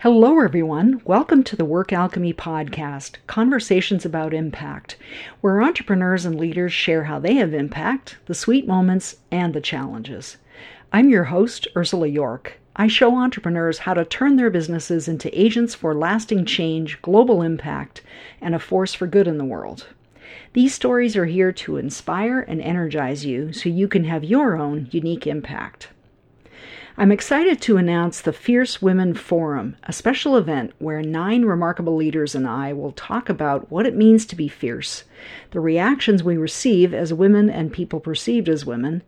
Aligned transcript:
Hello, 0.00 0.40
everyone. 0.40 1.00
Welcome 1.06 1.42
to 1.44 1.56
the 1.56 1.64
Work 1.64 1.90
Alchemy 1.90 2.34
Podcast, 2.34 3.12
Conversations 3.26 4.04
about 4.04 4.34
Impact, 4.34 4.98
where 5.40 5.62
entrepreneurs 5.62 6.26
and 6.26 6.38
leaders 6.38 6.74
share 6.74 7.04
how 7.04 7.18
they 7.18 7.36
have 7.36 7.54
impact, 7.54 8.18
the 8.26 8.34
sweet 8.34 8.68
moments, 8.68 9.16
and 9.30 9.54
the 9.54 9.60
challenges. 9.62 10.36
I'm 10.92 11.08
your 11.08 11.24
host, 11.24 11.66
Ursula 11.74 12.08
York. 12.08 12.58
I 12.76 12.88
show 12.88 13.16
entrepreneurs 13.16 13.78
how 13.78 13.94
to 13.94 14.04
turn 14.04 14.36
their 14.36 14.50
businesses 14.50 15.08
into 15.08 15.30
agents 15.32 15.74
for 15.74 15.94
lasting 15.94 16.44
change, 16.44 17.00
global 17.00 17.40
impact, 17.40 18.02
and 18.42 18.54
a 18.54 18.58
force 18.58 18.92
for 18.92 19.06
good 19.06 19.26
in 19.26 19.38
the 19.38 19.46
world. 19.46 19.86
These 20.52 20.74
stories 20.74 21.16
are 21.16 21.24
here 21.24 21.52
to 21.52 21.78
inspire 21.78 22.40
and 22.40 22.60
energize 22.60 23.24
you 23.24 23.54
so 23.54 23.70
you 23.70 23.88
can 23.88 24.04
have 24.04 24.24
your 24.24 24.58
own 24.58 24.88
unique 24.90 25.26
impact. 25.26 25.88
I'm 26.98 27.12
excited 27.12 27.60
to 27.60 27.76
announce 27.76 28.22
the 28.22 28.32
Fierce 28.32 28.80
Women 28.80 29.12
Forum, 29.12 29.76
a 29.82 29.92
special 29.92 30.34
event 30.34 30.72
where 30.78 31.02
nine 31.02 31.44
remarkable 31.44 31.94
leaders 31.94 32.34
and 32.34 32.48
I 32.48 32.72
will 32.72 32.92
talk 32.92 33.28
about 33.28 33.70
what 33.70 33.84
it 33.84 33.94
means 33.94 34.24
to 34.24 34.34
be 34.34 34.48
fierce, 34.48 35.04
the 35.50 35.60
reactions 35.60 36.24
we 36.24 36.38
receive 36.38 36.94
as 36.94 37.12
women 37.12 37.50
and 37.50 37.70
people 37.70 38.00
perceived 38.00 38.48
as 38.48 38.64
women, 38.64 39.02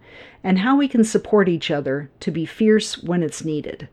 and 0.44 0.58
how 0.58 0.76
we 0.76 0.86
can 0.86 1.02
support 1.02 1.48
each 1.48 1.70
other 1.70 2.10
to 2.20 2.30
be 2.30 2.44
fierce 2.44 3.02
when 3.02 3.22
it's 3.22 3.42
needed. 3.42 3.88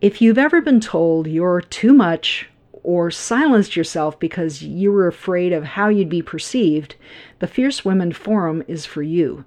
If 0.00 0.22
you've 0.22 0.38
ever 0.38 0.62
been 0.62 0.80
told 0.80 1.26
you're 1.26 1.60
too 1.60 1.92
much 1.92 2.48
or 2.82 3.10
silenced 3.10 3.76
yourself 3.76 4.18
because 4.18 4.62
you 4.62 4.90
were 4.90 5.06
afraid 5.06 5.52
of 5.52 5.64
how 5.64 5.90
you'd 5.90 6.08
be 6.08 6.22
perceived, 6.22 6.94
the 7.38 7.46
Fierce 7.46 7.84
Women 7.84 8.14
Forum 8.14 8.64
is 8.66 8.86
for 8.86 9.02
you. 9.02 9.44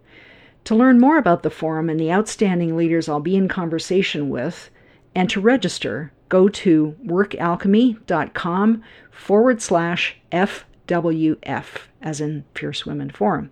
To 0.65 0.75
learn 0.75 0.99
more 0.99 1.17
about 1.17 1.43
the 1.43 1.49
forum 1.49 1.89
and 1.89 1.99
the 1.99 2.11
outstanding 2.11 2.77
leaders 2.77 3.09
I'll 3.09 3.19
be 3.19 3.35
in 3.35 3.49
conversation 3.49 4.29
with, 4.29 4.69
and 5.13 5.29
to 5.29 5.41
register, 5.41 6.13
go 6.29 6.47
to 6.47 6.95
workalchemy.com 7.05 8.83
forward 9.11 9.61
slash 9.61 10.17
FWF, 10.31 11.65
as 12.01 12.21
in 12.21 12.45
Fierce 12.55 12.85
Women 12.85 13.09
Forum. 13.09 13.51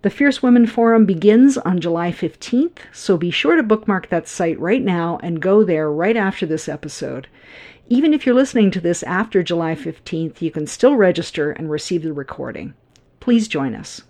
The 0.00 0.10
Fierce 0.10 0.42
Women 0.42 0.66
Forum 0.66 1.06
begins 1.06 1.58
on 1.58 1.80
July 1.80 2.10
15th, 2.10 2.78
so 2.92 3.16
be 3.16 3.30
sure 3.30 3.54
to 3.54 3.62
bookmark 3.62 4.08
that 4.08 4.26
site 4.26 4.58
right 4.58 4.82
now 4.82 5.20
and 5.22 5.40
go 5.40 5.62
there 5.62 5.92
right 5.92 6.16
after 6.16 6.44
this 6.44 6.68
episode. 6.68 7.28
Even 7.88 8.14
if 8.14 8.24
you're 8.24 8.34
listening 8.34 8.70
to 8.72 8.80
this 8.80 9.02
after 9.04 9.42
July 9.42 9.74
15th, 9.74 10.40
you 10.40 10.50
can 10.50 10.66
still 10.66 10.96
register 10.96 11.52
and 11.52 11.70
receive 11.70 12.02
the 12.02 12.12
recording. 12.12 12.74
Please 13.20 13.46
join 13.46 13.74
us. 13.74 14.02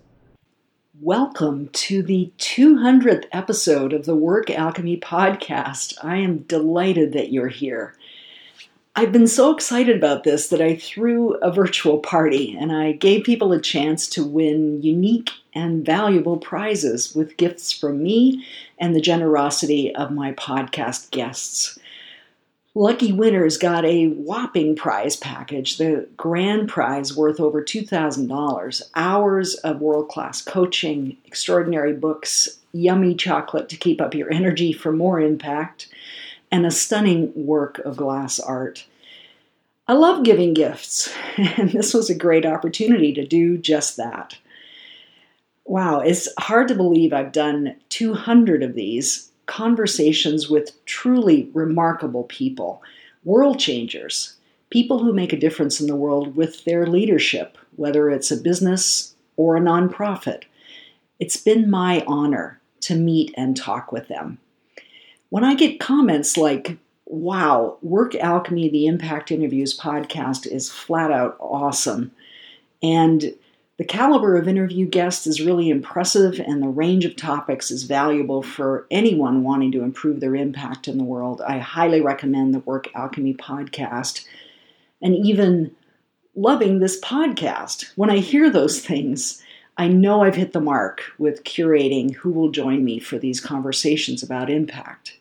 Welcome 1.01 1.69
to 1.69 2.03
the 2.03 2.31
200th 2.37 3.25
episode 3.31 3.93
of 3.93 4.05
the 4.05 4.15
Work 4.15 4.51
Alchemy 4.51 4.97
podcast. 4.97 5.97
I 6.03 6.17
am 6.17 6.43
delighted 6.43 7.13
that 7.13 7.31
you're 7.31 7.47
here. 7.47 7.95
I've 8.95 9.11
been 9.11 9.25
so 9.25 9.51
excited 9.51 9.97
about 9.97 10.23
this 10.23 10.49
that 10.49 10.61
I 10.61 10.75
threw 10.75 11.33
a 11.37 11.51
virtual 11.51 11.97
party 11.97 12.55
and 12.55 12.71
I 12.71 12.91
gave 12.91 13.23
people 13.23 13.51
a 13.53 13.59
chance 13.59 14.05
to 14.09 14.23
win 14.23 14.83
unique 14.83 15.31
and 15.55 15.83
valuable 15.83 16.37
prizes 16.37 17.15
with 17.15 17.37
gifts 17.37 17.71
from 17.71 18.03
me 18.03 18.45
and 18.77 18.95
the 18.95 19.01
generosity 19.01 19.95
of 19.95 20.11
my 20.11 20.33
podcast 20.33 21.09
guests. 21.09 21.79
Lucky 22.75 23.11
winners 23.11 23.57
got 23.57 23.85
a 23.85 24.07
whopping 24.07 24.75
prize 24.75 25.15
package, 25.15 25.77
the 25.77 26.07
grand 26.17 26.67
prize 26.67 27.15
worth 27.15 27.39
over 27.39 27.61
$2,000, 27.61 28.81
hours 28.95 29.55
of 29.55 29.79
world 29.79 30.09
class 30.09 30.41
coaching, 30.41 31.17
extraordinary 31.23 31.93
books, 31.93 32.57
yummy 32.71 33.13
chocolate 33.13 33.69
to 33.69 33.77
keep 33.77 34.01
up 34.01 34.15
your 34.15 34.33
energy 34.33 34.73
for 34.73 34.91
more 34.91 35.19
impact, 35.19 35.87
and 36.51 36.65
a 36.65 36.71
stunning 36.71 37.31
work 37.35 37.77
of 37.79 37.95
glass 37.95 38.39
art. 38.39 38.87
I 39.87 39.93
love 39.93 40.23
giving 40.23 40.55
gifts, 40.55 41.13
and 41.37 41.69
this 41.69 41.93
was 41.93 42.09
a 42.09 42.15
great 42.15 42.45
opportunity 42.45 43.13
to 43.13 43.27
do 43.27 43.55
just 43.55 43.97
that. 43.97 44.35
Wow, 45.63 45.99
it's 45.99 46.27
hard 46.39 46.69
to 46.69 46.75
believe 46.75 47.13
I've 47.13 47.31
done 47.31 47.75
200 47.89 48.63
of 48.63 48.73
these 48.73 49.29
conversations 49.45 50.49
with 50.49 50.83
truly 50.85 51.49
remarkable 51.53 52.23
people, 52.23 52.81
world 53.23 53.59
changers, 53.59 54.35
people 54.69 54.99
who 54.99 55.13
make 55.13 55.33
a 55.33 55.39
difference 55.39 55.79
in 55.79 55.87
the 55.87 55.95
world 55.95 56.35
with 56.35 56.63
their 56.65 56.87
leadership, 56.87 57.57
whether 57.75 58.09
it's 58.09 58.31
a 58.31 58.37
business 58.37 59.15
or 59.35 59.55
a 59.55 59.61
nonprofit. 59.61 60.43
It's 61.19 61.37
been 61.37 61.69
my 61.69 62.03
honor 62.07 62.59
to 62.81 62.95
meet 62.95 63.33
and 63.37 63.55
talk 63.55 63.91
with 63.91 64.07
them. 64.07 64.39
When 65.29 65.43
I 65.43 65.55
get 65.55 65.79
comments 65.79 66.37
like, 66.37 66.77
wow, 67.05 67.77
Work 67.81 68.15
Alchemy, 68.15 68.69
the 68.69 68.87
Impact 68.87 69.31
Interviews 69.31 69.77
podcast 69.77 70.47
is 70.47 70.71
flat 70.71 71.11
out 71.11 71.37
awesome. 71.39 72.11
And 72.81 73.33
the 73.77 73.83
caliber 73.83 74.35
of 74.35 74.47
interview 74.47 74.85
guests 74.85 75.25
is 75.25 75.41
really 75.41 75.69
impressive, 75.69 76.39
and 76.39 76.61
the 76.61 76.67
range 76.67 77.05
of 77.05 77.15
topics 77.15 77.71
is 77.71 77.83
valuable 77.83 78.43
for 78.43 78.85
anyone 78.91 79.43
wanting 79.43 79.71
to 79.71 79.81
improve 79.81 80.19
their 80.19 80.35
impact 80.35 80.87
in 80.87 80.97
the 80.97 81.03
world. 81.03 81.41
I 81.41 81.57
highly 81.57 81.99
recommend 81.99 82.53
the 82.53 82.59
Work 82.59 82.87
Alchemy 82.93 83.33
podcast 83.33 84.25
and 85.01 85.15
even 85.15 85.75
loving 86.35 86.79
this 86.79 87.01
podcast. 87.01 87.91
When 87.95 88.11
I 88.11 88.17
hear 88.17 88.49
those 88.49 88.79
things, 88.79 89.41
I 89.75 89.87
know 89.87 90.21
I've 90.21 90.35
hit 90.35 90.53
the 90.53 90.61
mark 90.61 91.01
with 91.17 91.43
curating 91.43 92.13
who 92.13 92.31
will 92.31 92.51
join 92.51 92.85
me 92.85 92.99
for 92.99 93.17
these 93.17 93.39
conversations 93.39 94.21
about 94.21 94.51
impact. 94.51 95.17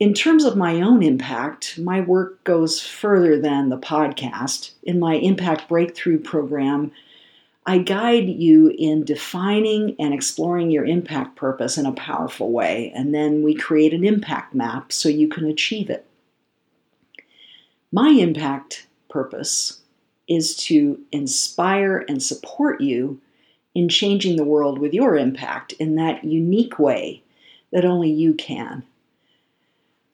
In 0.00 0.14
terms 0.14 0.44
of 0.44 0.56
my 0.56 0.80
own 0.80 1.02
impact, 1.02 1.78
my 1.78 2.00
work 2.00 2.42
goes 2.44 2.80
further 2.80 3.38
than 3.38 3.68
the 3.68 3.78
podcast. 3.78 4.72
In 4.82 4.98
my 4.98 5.14
Impact 5.16 5.68
Breakthrough 5.68 6.18
program, 6.18 6.92
I 7.64 7.78
guide 7.78 8.28
you 8.28 8.74
in 8.76 9.04
defining 9.04 9.94
and 10.00 10.12
exploring 10.12 10.70
your 10.70 10.84
impact 10.84 11.36
purpose 11.36 11.78
in 11.78 11.86
a 11.86 11.92
powerful 11.92 12.50
way, 12.50 12.92
and 12.94 13.14
then 13.14 13.42
we 13.42 13.54
create 13.54 13.94
an 13.94 14.04
impact 14.04 14.54
map 14.54 14.92
so 14.92 15.08
you 15.08 15.28
can 15.28 15.46
achieve 15.46 15.88
it. 15.88 16.04
My 17.92 18.08
impact 18.08 18.86
purpose 19.08 19.80
is 20.26 20.56
to 20.56 21.00
inspire 21.12 22.04
and 22.08 22.22
support 22.22 22.80
you 22.80 23.20
in 23.74 23.88
changing 23.88 24.36
the 24.36 24.44
world 24.44 24.78
with 24.78 24.92
your 24.92 25.16
impact 25.16 25.72
in 25.74 25.94
that 25.96 26.24
unique 26.24 26.78
way 26.78 27.22
that 27.70 27.84
only 27.84 28.10
you 28.10 28.34
can. 28.34 28.82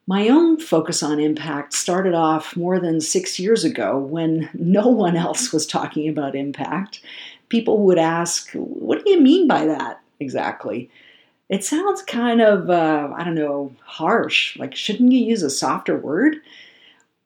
My 0.09 0.29
own 0.29 0.59
focus 0.59 1.03
on 1.03 1.21
impact 1.21 1.75
started 1.75 2.15
off 2.15 2.57
more 2.57 2.81
than 2.81 2.99
six 3.03 3.39
years 3.39 3.63
ago 3.63 3.99
when 3.99 4.49
no 4.55 4.89
one 4.89 5.17
else 5.17 5.53
was 5.53 5.67
talking 5.67 6.09
about 6.09 6.35
impact 6.35 7.03
people 7.51 7.83
would 7.83 7.99
ask, 7.99 8.51
What 8.53 9.05
do 9.05 9.11
you 9.11 9.21
mean 9.21 9.47
by 9.47 9.67
that 9.67 10.01
exactly? 10.19 10.89
It 11.51 11.63
sounds 11.63 12.01
kind 12.01 12.41
of, 12.41 12.71
uh, 12.71 13.11
I 13.15 13.23
don't 13.23 13.35
know, 13.35 13.75
harsh. 13.83 14.57
Like, 14.57 14.75
shouldn't 14.75 15.13
you 15.13 15.19
use 15.19 15.43
a 15.43 15.51
softer 15.51 15.99
word? 15.99 16.37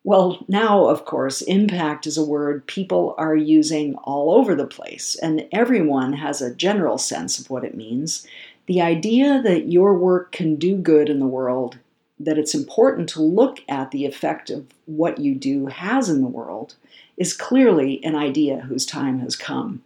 Well, 0.03 0.44
now, 0.49 0.87
of 0.87 1.04
course, 1.04 1.41
impact 1.43 2.09
is 2.09 2.19
a 2.19 2.25
word 2.25 2.66
people 2.66 3.14
are 3.16 3.37
using 3.37 3.94
all 4.03 4.32
over 4.32 4.56
the 4.56 4.66
place, 4.66 5.14
and 5.22 5.47
everyone 5.53 6.14
has 6.14 6.43
a 6.43 6.53
general 6.53 6.99
sense 6.99 7.38
of 7.38 7.49
what 7.49 7.64
it 7.64 7.76
means. 7.76 8.26
The 8.66 8.81
idea 8.81 9.41
that 9.43 9.69
your 9.69 9.97
work 9.97 10.32
can 10.32 10.56
do 10.56 10.76
good 10.76 11.09
in 11.09 11.20
the 11.20 11.26
world, 11.26 11.78
that 12.25 12.38
it's 12.38 12.55
important 12.55 13.09
to 13.10 13.22
look 13.22 13.60
at 13.69 13.91
the 13.91 14.06
effect 14.06 14.50
of 14.50 14.66
what 14.87 15.19
you 15.19 15.34
do 15.34 15.66
has 15.66 16.09
in 16.09 16.21
the 16.21 16.27
world, 16.27 16.75
is 17.16 17.34
clearly 17.34 18.03
an 18.05 18.15
idea 18.15 18.60
whose 18.60 18.87
time 18.87 19.21
has 19.21 19.37
come. 19.37 19.83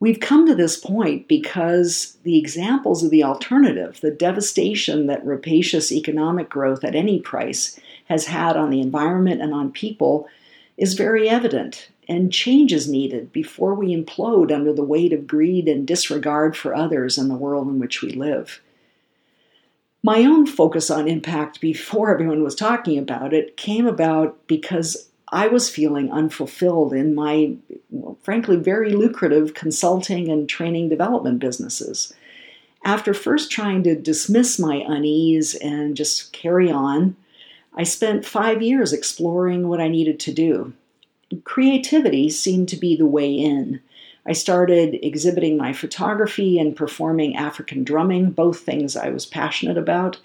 We've 0.00 0.20
come 0.20 0.46
to 0.46 0.54
this 0.54 0.76
point 0.76 1.28
because 1.28 2.18
the 2.24 2.36
examples 2.36 3.02
of 3.02 3.10
the 3.10 3.24
alternative, 3.24 4.00
the 4.00 4.10
devastation 4.10 5.06
that 5.06 5.24
rapacious 5.24 5.92
economic 5.92 6.50
growth 6.50 6.84
at 6.84 6.94
any 6.94 7.20
price 7.20 7.78
has 8.06 8.26
had 8.26 8.56
on 8.56 8.70
the 8.70 8.80
environment 8.80 9.40
and 9.40 9.54
on 9.54 9.72
people, 9.72 10.28
is 10.76 10.94
very 10.94 11.28
evident, 11.28 11.88
and 12.08 12.32
change 12.32 12.72
is 12.72 12.88
needed 12.88 13.32
before 13.32 13.74
we 13.74 13.96
implode 13.96 14.52
under 14.52 14.72
the 14.72 14.84
weight 14.84 15.12
of 15.12 15.26
greed 15.26 15.68
and 15.68 15.86
disregard 15.86 16.56
for 16.56 16.74
others 16.74 17.16
and 17.16 17.30
the 17.30 17.36
world 17.36 17.68
in 17.68 17.78
which 17.78 18.02
we 18.02 18.10
live. 18.10 18.60
My 20.04 20.22
own 20.24 20.44
focus 20.44 20.90
on 20.90 21.08
impact 21.08 21.62
before 21.62 22.12
everyone 22.12 22.44
was 22.44 22.54
talking 22.54 22.98
about 22.98 23.32
it 23.32 23.56
came 23.56 23.86
about 23.86 24.46
because 24.46 25.08
I 25.28 25.46
was 25.46 25.70
feeling 25.70 26.12
unfulfilled 26.12 26.92
in 26.92 27.14
my, 27.14 27.54
well, 27.88 28.18
frankly, 28.22 28.56
very 28.56 28.92
lucrative 28.92 29.54
consulting 29.54 30.30
and 30.30 30.46
training 30.46 30.90
development 30.90 31.38
businesses. 31.38 32.12
After 32.84 33.14
first 33.14 33.50
trying 33.50 33.82
to 33.84 33.96
dismiss 33.96 34.58
my 34.58 34.84
unease 34.86 35.54
and 35.54 35.96
just 35.96 36.34
carry 36.34 36.70
on, 36.70 37.16
I 37.74 37.84
spent 37.84 38.26
five 38.26 38.60
years 38.60 38.92
exploring 38.92 39.68
what 39.68 39.80
I 39.80 39.88
needed 39.88 40.20
to 40.20 40.34
do. 40.34 40.74
Creativity 41.44 42.28
seemed 42.28 42.68
to 42.68 42.76
be 42.76 42.94
the 42.94 43.06
way 43.06 43.32
in. 43.32 43.80
I 44.26 44.32
started 44.32 44.98
exhibiting 45.04 45.56
my 45.56 45.72
photography 45.72 46.58
and 46.58 46.76
performing 46.76 47.36
African 47.36 47.84
drumming, 47.84 48.30
both 48.30 48.60
things 48.60 48.96
I 48.96 49.10
was 49.10 49.26
passionate 49.26 49.76
about. 49.76 50.18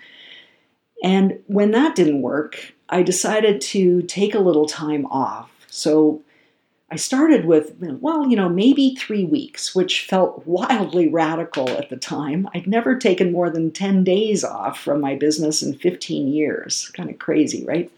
And 1.03 1.39
when 1.47 1.71
that 1.71 1.95
didn't 1.95 2.21
work, 2.21 2.73
I 2.89 3.03
decided 3.03 3.61
to 3.61 4.01
take 4.03 4.33
a 4.33 4.39
little 4.39 4.65
time 4.65 5.05
off. 5.07 5.51
So 5.67 6.21
I 6.91 6.95
started 6.95 7.45
with, 7.45 7.75
well, 7.79 8.27
you 8.27 8.35
know, 8.35 8.49
maybe 8.49 8.95
three 8.95 9.23
weeks, 9.25 9.75
which 9.75 10.05
felt 10.05 10.45
wildly 10.47 11.07
radical 11.07 11.69
at 11.69 11.89
the 11.89 11.97
time. 11.97 12.49
I'd 12.55 12.67
never 12.67 12.97
taken 12.97 13.31
more 13.31 13.49
than 13.49 13.71
10 13.71 14.03
days 14.03 14.43
off 14.43 14.79
from 14.79 14.99
my 14.99 15.15
business 15.15 15.61
in 15.61 15.77
15 15.77 16.29
years. 16.29 16.89
Kind 16.95 17.09
of 17.09 17.19
crazy, 17.19 17.63
right? 17.65 17.91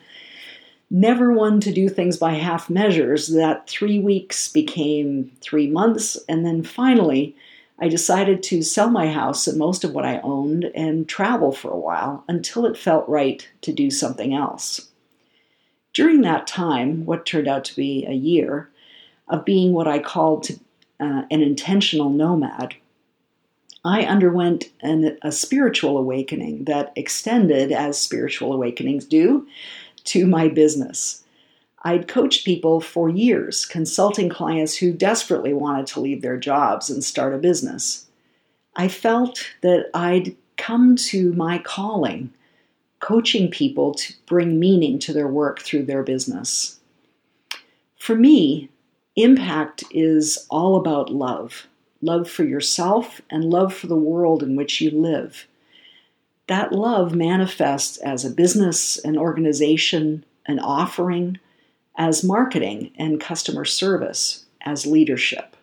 Never 0.94 1.32
one 1.32 1.62
to 1.62 1.72
do 1.72 1.88
things 1.88 2.18
by 2.18 2.34
half 2.34 2.70
measures. 2.70 3.30
That 3.30 3.70
three 3.70 3.98
weeks 3.98 4.52
became 4.52 5.32
three 5.40 5.68
months. 5.68 6.20
And 6.28 6.46
then 6.46 6.64
finally, 6.64 7.34
I 7.80 7.88
decided 7.88 8.44
to 8.44 8.62
sell 8.62 8.90
my 8.90 9.10
house 9.10 9.48
and 9.48 9.58
most 9.58 9.86
of 9.86 9.94
what 9.94 10.06
I 10.06 10.20
owned 10.20 10.66
and 10.76 11.08
travel 11.08 11.54
for 11.54 11.72
a 11.72 11.80
while 11.80 12.26
until 12.28 12.66
it 12.66 12.78
felt 12.78 13.08
right 13.08 13.48
to 13.62 13.72
do 13.72 13.90
something 13.90 14.34
else. 14.34 14.90
During 15.94 16.22
that 16.22 16.46
time, 16.46 17.06
what 17.06 17.26
turned 17.26 17.48
out 17.48 17.64
to 17.66 17.76
be 17.76 18.06
a 18.06 18.14
year, 18.14 18.70
of 19.30 19.46
being 19.46 19.72
what 19.72 19.88
I 19.88 20.00
called 20.00 20.50
uh, 21.00 21.24
an 21.32 21.42
intentional 21.42 22.10
nomad, 22.10 22.76
I 23.84 24.04
underwent 24.04 24.66
an, 24.82 25.18
a 25.22 25.32
spiritual 25.32 25.98
awakening 25.98 26.66
that 26.66 26.92
extended, 26.96 27.72
as 27.72 28.00
spiritual 28.00 28.54
awakenings 28.54 29.06
do, 29.06 29.48
to 30.06 30.26
my 30.26 30.48
business. 30.48 31.24
I'd 31.84 32.08
coached 32.08 32.46
people 32.46 32.80
for 32.80 33.10
years, 33.10 33.66
consulting 33.66 34.30
clients 34.30 34.76
who 34.78 34.94
desperately 34.94 35.54
wanted 35.54 35.88
to 35.88 36.00
leave 36.00 36.22
their 36.22 36.38
jobs 36.38 36.90
and 36.90 37.04
start 37.04 37.34
a 37.34 37.40
business. 37.40 38.06
I 38.76 38.88
felt 38.88 39.48
that 39.62 39.90
I'd 39.94 40.36
come 40.58 40.96
to 40.96 41.34
my 41.34 41.58
calling, 41.58 42.32
coaching 43.00 43.50
people 43.50 43.96
to 43.96 44.14
bring 44.28 44.60
meaning 44.60 45.00
to 45.00 45.14
their 45.14 45.28
work 45.28 45.62
through 45.62 45.86
their 45.86 46.04
business. 46.04 46.80
For 47.98 48.16
me, 48.16 48.70
impact 49.16 49.84
is 49.92 50.46
all 50.50 50.76
about 50.78 51.12
love 51.12 51.68
love 52.02 52.28
for 52.28 52.44
yourself 52.44 53.22
and 53.30 53.46
love 53.46 53.74
for 53.74 53.88
the 53.88 53.96
world 53.96 54.42
in 54.42 54.56
which 54.56 54.82
you 54.82 54.90
live. 54.90 55.48
That 56.52 56.74
love 56.74 57.16
manifests 57.16 57.96
as 58.00 58.26
a 58.26 58.30
business, 58.30 58.98
an 59.06 59.18
organization, 59.18 60.26
an 60.46 60.60
offering, 60.60 61.40
as 61.98 62.26
marketing 62.26 62.92
and 62.98 63.22
customer 63.22 63.64
service, 63.64 64.44
as 64.60 64.86
leadership. 64.86 65.56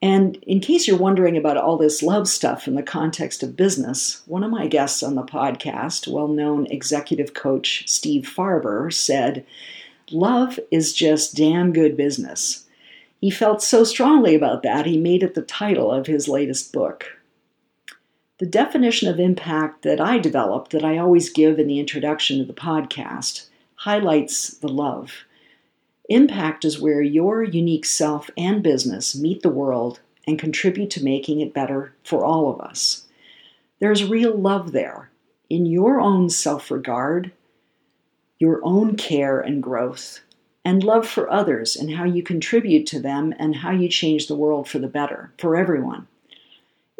And 0.00 0.36
in 0.36 0.60
case 0.60 0.88
you're 0.88 0.96
wondering 0.96 1.36
about 1.36 1.58
all 1.58 1.76
this 1.76 2.02
love 2.02 2.28
stuff 2.28 2.66
in 2.66 2.76
the 2.76 2.82
context 2.82 3.42
of 3.42 3.58
business, 3.58 4.22
one 4.24 4.42
of 4.42 4.50
my 4.50 4.68
guests 4.68 5.02
on 5.02 5.16
the 5.16 5.22
podcast, 5.22 6.10
well 6.10 6.28
known 6.28 6.66
executive 6.68 7.34
coach 7.34 7.86
Steve 7.86 8.22
Farber, 8.22 8.90
said, 8.90 9.44
Love 10.10 10.58
is 10.70 10.94
just 10.94 11.36
damn 11.36 11.74
good 11.74 11.94
business. 11.94 12.64
He 13.20 13.30
felt 13.30 13.62
so 13.62 13.84
strongly 13.84 14.34
about 14.34 14.62
that, 14.62 14.86
he 14.86 14.96
made 14.96 15.22
it 15.22 15.34
the 15.34 15.42
title 15.42 15.92
of 15.92 16.06
his 16.06 16.26
latest 16.26 16.72
book. 16.72 17.19
The 18.40 18.46
definition 18.46 19.06
of 19.06 19.20
impact 19.20 19.82
that 19.82 20.00
I 20.00 20.16
developed, 20.16 20.70
that 20.70 20.82
I 20.82 20.96
always 20.96 21.28
give 21.28 21.58
in 21.58 21.66
the 21.66 21.78
introduction 21.78 22.38
to 22.38 22.44
the 22.46 22.54
podcast, 22.54 23.50
highlights 23.74 24.54
the 24.54 24.68
love. 24.68 25.12
Impact 26.08 26.64
is 26.64 26.80
where 26.80 27.02
your 27.02 27.42
unique 27.42 27.84
self 27.84 28.30
and 28.38 28.62
business 28.62 29.14
meet 29.14 29.42
the 29.42 29.50
world 29.50 30.00
and 30.26 30.38
contribute 30.38 30.88
to 30.92 31.04
making 31.04 31.40
it 31.40 31.52
better 31.52 31.92
for 32.02 32.24
all 32.24 32.50
of 32.50 32.62
us. 32.62 33.06
There's 33.78 34.04
real 34.04 34.34
love 34.34 34.72
there 34.72 35.10
in 35.50 35.66
your 35.66 36.00
own 36.00 36.30
self 36.30 36.70
regard, 36.70 37.32
your 38.38 38.60
own 38.64 38.96
care 38.96 39.38
and 39.38 39.62
growth, 39.62 40.20
and 40.64 40.82
love 40.82 41.06
for 41.06 41.30
others 41.30 41.76
and 41.76 41.90
how 41.90 42.04
you 42.04 42.22
contribute 42.22 42.86
to 42.86 43.00
them 43.00 43.34
and 43.38 43.56
how 43.56 43.72
you 43.72 43.90
change 43.90 44.28
the 44.28 44.34
world 44.34 44.66
for 44.66 44.78
the 44.78 44.88
better 44.88 45.30
for 45.36 45.56
everyone. 45.56 46.06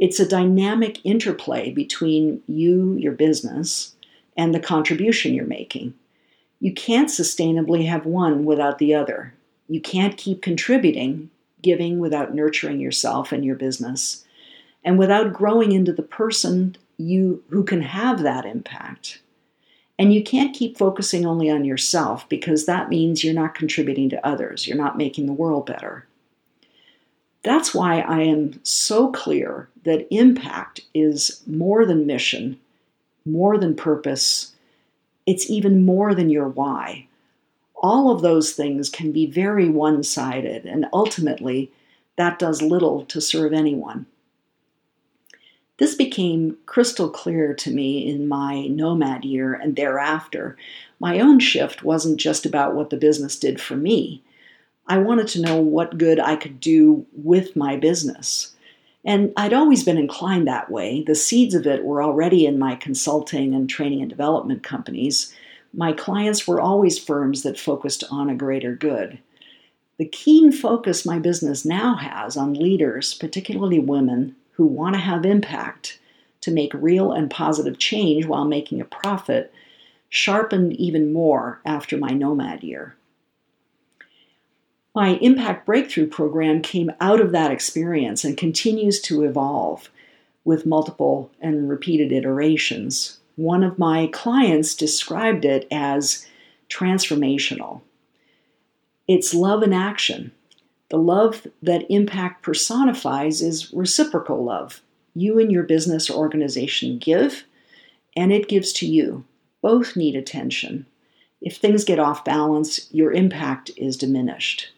It's 0.00 0.18
a 0.18 0.26
dynamic 0.26 0.98
interplay 1.04 1.70
between 1.70 2.42
you, 2.48 2.94
your 2.94 3.12
business, 3.12 3.94
and 4.34 4.54
the 4.54 4.58
contribution 4.58 5.34
you're 5.34 5.44
making. 5.44 5.92
You 6.58 6.72
can't 6.72 7.10
sustainably 7.10 7.86
have 7.86 8.06
one 8.06 8.46
without 8.46 8.78
the 8.78 8.94
other. 8.94 9.34
You 9.68 9.80
can't 9.80 10.16
keep 10.16 10.40
contributing, 10.40 11.28
giving 11.62 11.98
without 11.98 12.34
nurturing 12.34 12.80
yourself 12.80 13.30
and 13.30 13.44
your 13.44 13.56
business, 13.56 14.24
and 14.82 14.98
without 14.98 15.34
growing 15.34 15.72
into 15.72 15.92
the 15.92 16.02
person 16.02 16.76
you 16.96 17.44
who 17.50 17.62
can 17.62 17.82
have 17.82 18.22
that 18.22 18.46
impact. 18.46 19.20
And 19.98 20.14
you 20.14 20.24
can't 20.24 20.56
keep 20.56 20.78
focusing 20.78 21.26
only 21.26 21.50
on 21.50 21.66
yourself 21.66 22.26
because 22.30 22.64
that 22.64 22.88
means 22.88 23.22
you're 23.22 23.34
not 23.34 23.54
contributing 23.54 24.08
to 24.10 24.26
others. 24.26 24.66
You're 24.66 24.78
not 24.78 24.96
making 24.96 25.26
the 25.26 25.34
world 25.34 25.66
better. 25.66 26.06
That's 27.42 27.74
why 27.74 28.00
I 28.00 28.22
am 28.22 28.60
so 28.62 29.10
clear 29.10 29.68
that 29.84 30.06
impact 30.14 30.82
is 30.94 31.42
more 31.46 31.86
than 31.86 32.06
mission, 32.06 32.60
more 33.24 33.56
than 33.56 33.74
purpose. 33.74 34.52
It's 35.26 35.48
even 35.48 35.84
more 35.84 36.14
than 36.14 36.28
your 36.28 36.48
why. 36.48 37.06
All 37.82 38.10
of 38.10 38.20
those 38.20 38.52
things 38.52 38.90
can 38.90 39.10
be 39.10 39.24
very 39.24 39.68
one 39.68 40.02
sided, 40.02 40.66
and 40.66 40.86
ultimately, 40.92 41.72
that 42.16 42.38
does 42.38 42.60
little 42.60 43.06
to 43.06 43.20
serve 43.20 43.54
anyone. 43.54 44.04
This 45.78 45.94
became 45.94 46.58
crystal 46.66 47.08
clear 47.08 47.54
to 47.54 47.70
me 47.70 48.06
in 48.06 48.28
my 48.28 48.66
nomad 48.66 49.24
year 49.24 49.54
and 49.54 49.76
thereafter. 49.76 50.58
My 50.98 51.18
own 51.18 51.38
shift 51.38 51.82
wasn't 51.82 52.20
just 52.20 52.44
about 52.44 52.74
what 52.74 52.90
the 52.90 52.98
business 52.98 53.38
did 53.38 53.58
for 53.62 53.76
me. 53.76 54.22
I 54.90 54.98
wanted 54.98 55.28
to 55.28 55.40
know 55.40 55.60
what 55.60 55.98
good 55.98 56.18
I 56.18 56.34
could 56.34 56.58
do 56.58 57.06
with 57.12 57.54
my 57.54 57.76
business. 57.76 58.56
And 59.04 59.32
I'd 59.36 59.52
always 59.52 59.84
been 59.84 59.96
inclined 59.96 60.48
that 60.48 60.68
way. 60.68 61.04
The 61.06 61.14
seeds 61.14 61.54
of 61.54 61.64
it 61.64 61.84
were 61.84 62.02
already 62.02 62.44
in 62.44 62.58
my 62.58 62.74
consulting 62.74 63.54
and 63.54 63.70
training 63.70 64.00
and 64.00 64.10
development 64.10 64.64
companies. 64.64 65.32
My 65.72 65.92
clients 65.92 66.44
were 66.48 66.60
always 66.60 66.98
firms 66.98 67.44
that 67.44 67.56
focused 67.56 68.02
on 68.10 68.28
a 68.28 68.34
greater 68.34 68.74
good. 68.74 69.20
The 69.98 70.06
keen 70.06 70.50
focus 70.50 71.06
my 71.06 71.20
business 71.20 71.64
now 71.64 71.94
has 71.94 72.36
on 72.36 72.54
leaders, 72.54 73.14
particularly 73.14 73.78
women, 73.78 74.34
who 74.54 74.66
want 74.66 74.96
to 74.96 75.00
have 75.00 75.24
impact 75.24 76.00
to 76.40 76.50
make 76.50 76.74
real 76.74 77.12
and 77.12 77.30
positive 77.30 77.78
change 77.78 78.26
while 78.26 78.44
making 78.44 78.80
a 78.80 78.84
profit 78.84 79.54
sharpened 80.08 80.72
even 80.72 81.12
more 81.12 81.60
after 81.64 81.96
my 81.96 82.10
nomad 82.10 82.64
year. 82.64 82.96
My 84.92 85.10
Impact 85.20 85.66
Breakthrough 85.66 86.08
program 86.08 86.62
came 86.62 86.90
out 87.00 87.20
of 87.20 87.30
that 87.30 87.52
experience 87.52 88.24
and 88.24 88.36
continues 88.36 89.00
to 89.02 89.22
evolve 89.22 89.88
with 90.44 90.66
multiple 90.66 91.30
and 91.40 91.68
repeated 91.68 92.10
iterations. 92.10 93.20
One 93.36 93.62
of 93.62 93.78
my 93.78 94.08
clients 94.08 94.74
described 94.74 95.44
it 95.44 95.68
as 95.70 96.26
transformational. 96.68 97.82
It's 99.06 99.32
love 99.32 99.62
in 99.62 99.72
action. 99.72 100.32
The 100.88 100.98
love 100.98 101.46
that 101.62 101.88
impact 101.88 102.42
personifies 102.42 103.42
is 103.42 103.72
reciprocal 103.72 104.42
love. 104.42 104.80
You 105.14 105.38
and 105.38 105.52
your 105.52 105.62
business 105.62 106.10
or 106.10 106.18
organization 106.18 106.98
give, 106.98 107.44
and 108.16 108.32
it 108.32 108.48
gives 108.48 108.72
to 108.74 108.86
you. 108.86 109.24
Both 109.62 109.94
need 109.94 110.16
attention. 110.16 110.86
If 111.40 111.58
things 111.58 111.84
get 111.84 112.00
off 112.00 112.24
balance, 112.24 112.92
your 112.92 113.12
impact 113.12 113.70
is 113.76 113.96
diminished. 113.96 114.72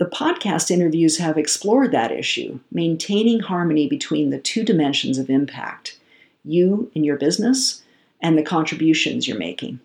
The 0.00 0.06
podcast 0.06 0.70
interviews 0.70 1.18
have 1.18 1.36
explored 1.36 1.92
that 1.92 2.10
issue, 2.10 2.60
maintaining 2.72 3.40
harmony 3.40 3.86
between 3.86 4.30
the 4.30 4.38
two 4.38 4.64
dimensions 4.64 5.18
of 5.18 5.28
impact 5.28 5.98
you 6.42 6.90
and 6.94 7.04
your 7.04 7.18
business, 7.18 7.82
and 8.22 8.38
the 8.38 8.42
contributions 8.42 9.28
you're 9.28 9.36
making. 9.36 9.78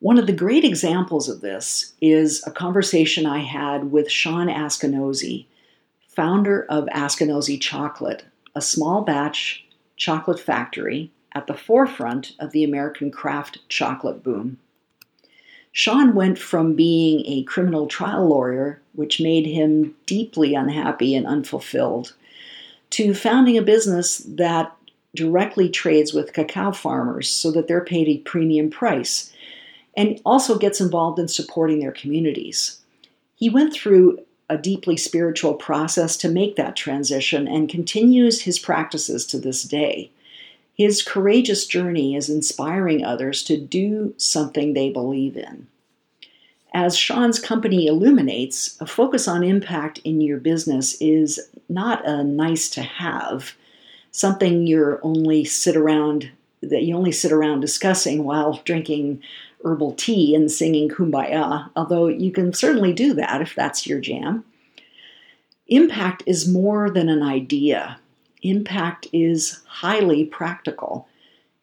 One 0.00 0.18
of 0.18 0.26
the 0.26 0.32
great 0.32 0.64
examples 0.64 1.28
of 1.28 1.42
this 1.42 1.92
is 2.00 2.44
a 2.44 2.50
conversation 2.50 3.24
I 3.24 3.38
had 3.38 3.92
with 3.92 4.10
Sean 4.10 4.48
Askinosie, 4.48 5.46
founder 6.08 6.66
of 6.68 6.86
Askinosie 6.86 7.60
Chocolate, 7.60 8.24
a 8.56 8.60
small 8.60 9.02
batch 9.02 9.64
chocolate 9.96 10.40
factory 10.40 11.12
at 11.30 11.46
the 11.46 11.54
forefront 11.54 12.32
of 12.40 12.50
the 12.50 12.64
American 12.64 13.12
craft 13.12 13.60
chocolate 13.68 14.24
boom. 14.24 14.58
Sean 15.74 16.14
went 16.14 16.38
from 16.38 16.74
being 16.74 17.26
a 17.26 17.42
criminal 17.42 17.88
trial 17.88 18.28
lawyer, 18.28 18.80
which 18.92 19.20
made 19.20 19.44
him 19.44 19.92
deeply 20.06 20.54
unhappy 20.54 21.16
and 21.16 21.26
unfulfilled, 21.26 22.14
to 22.90 23.12
founding 23.12 23.58
a 23.58 23.62
business 23.62 24.18
that 24.18 24.74
directly 25.16 25.68
trades 25.68 26.14
with 26.14 26.32
cacao 26.32 26.70
farmers 26.70 27.28
so 27.28 27.50
that 27.50 27.66
they're 27.66 27.84
paid 27.84 28.06
a 28.06 28.18
premium 28.18 28.70
price 28.70 29.32
and 29.96 30.20
also 30.24 30.58
gets 30.58 30.80
involved 30.80 31.18
in 31.18 31.26
supporting 31.26 31.80
their 31.80 31.92
communities. 31.92 32.78
He 33.34 33.50
went 33.50 33.74
through 33.74 34.20
a 34.48 34.56
deeply 34.56 34.96
spiritual 34.96 35.54
process 35.54 36.16
to 36.18 36.28
make 36.28 36.54
that 36.54 36.76
transition 36.76 37.48
and 37.48 37.68
continues 37.68 38.42
his 38.42 38.60
practices 38.60 39.26
to 39.26 39.40
this 39.40 39.64
day. 39.64 40.12
His 40.74 41.02
courageous 41.02 41.66
journey 41.66 42.16
is 42.16 42.28
inspiring 42.28 43.04
others 43.04 43.42
to 43.44 43.56
do 43.56 44.14
something 44.16 44.72
they 44.72 44.90
believe 44.90 45.36
in. 45.36 45.68
As 46.74 46.96
Sean's 46.96 47.38
company 47.38 47.86
illuminates, 47.86 48.76
a 48.80 48.86
focus 48.86 49.28
on 49.28 49.44
impact 49.44 50.00
in 50.02 50.20
your 50.20 50.38
business 50.38 51.00
is 51.00 51.40
not 51.68 52.04
a 52.04 52.24
nice 52.24 52.68
to 52.70 52.82
have, 52.82 53.54
something 54.10 54.66
you're 54.66 55.00
only 55.04 55.44
sit 55.44 55.76
around 55.76 56.30
that 56.60 56.82
you 56.82 56.96
only 56.96 57.12
sit 57.12 57.30
around 57.30 57.60
discussing 57.60 58.24
while 58.24 58.60
drinking 58.64 59.22
herbal 59.64 59.92
tea 59.92 60.34
and 60.34 60.50
singing 60.50 60.88
kumbaya, 60.88 61.70
although 61.76 62.08
you 62.08 62.32
can 62.32 62.52
certainly 62.52 62.92
do 62.92 63.14
that 63.14 63.40
if 63.40 63.54
that's 63.54 63.86
your 63.86 64.00
jam. 64.00 64.44
Impact 65.68 66.22
is 66.26 66.48
more 66.48 66.90
than 66.90 67.08
an 67.08 67.22
idea. 67.22 67.98
Impact 68.44 69.08
is 69.10 69.62
highly 69.66 70.26
practical. 70.26 71.08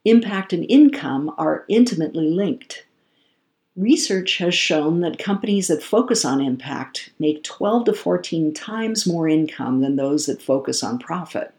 Impact 0.03 0.51
and 0.51 0.65
income 0.67 1.31
are 1.37 1.63
intimately 1.69 2.27
linked. 2.27 2.87
Research 3.75 4.39
has 4.39 4.55
shown 4.55 5.01
that 5.01 5.19
companies 5.19 5.67
that 5.67 5.83
focus 5.83 6.25
on 6.25 6.41
impact 6.41 7.11
make 7.19 7.43
12 7.43 7.85
to 7.85 7.93
14 7.93 8.51
times 8.55 9.05
more 9.05 9.29
income 9.29 9.81
than 9.81 9.95
those 9.95 10.25
that 10.25 10.41
focus 10.41 10.83
on 10.83 10.97
profit. 10.97 11.53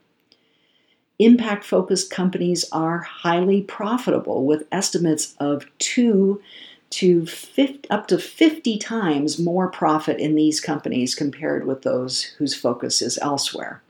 Impact 1.21 1.65
focused 1.65 2.11
companies 2.11 2.65
are 2.73 2.99
highly 2.99 3.63
profitable 3.63 4.45
with 4.45 4.67
estimates 4.73 5.37
of 5.39 5.67
2 5.79 6.43
to 6.91 7.27
50, 7.27 7.89
up 7.91 8.09
to 8.09 8.19
50 8.19 8.77
times 8.79 9.39
more 9.39 9.71
profit 9.71 10.19
in 10.19 10.35
these 10.35 10.61
companies 10.61 11.15
compared 11.15 11.65
with 11.65 11.83
those 11.83 12.25
whose 12.39 12.57
focus 12.57 13.01
is 13.01 13.19
elsewhere. 13.19 13.83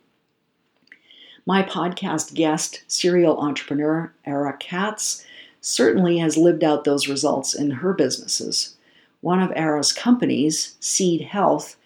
My 1.44 1.64
podcast 1.64 2.34
guest, 2.34 2.84
serial 2.86 3.38
entrepreneur 3.38 4.12
Ara 4.24 4.56
Katz, 4.58 5.26
certainly 5.60 6.18
has 6.18 6.36
lived 6.36 6.62
out 6.62 6.84
those 6.84 7.08
results 7.08 7.52
in 7.52 7.70
her 7.70 7.92
businesses. 7.92 8.76
One 9.22 9.42
of 9.42 9.50
Ara's 9.56 9.92
companies, 9.92 10.76
Seed 10.78 11.22
Health, 11.22 11.76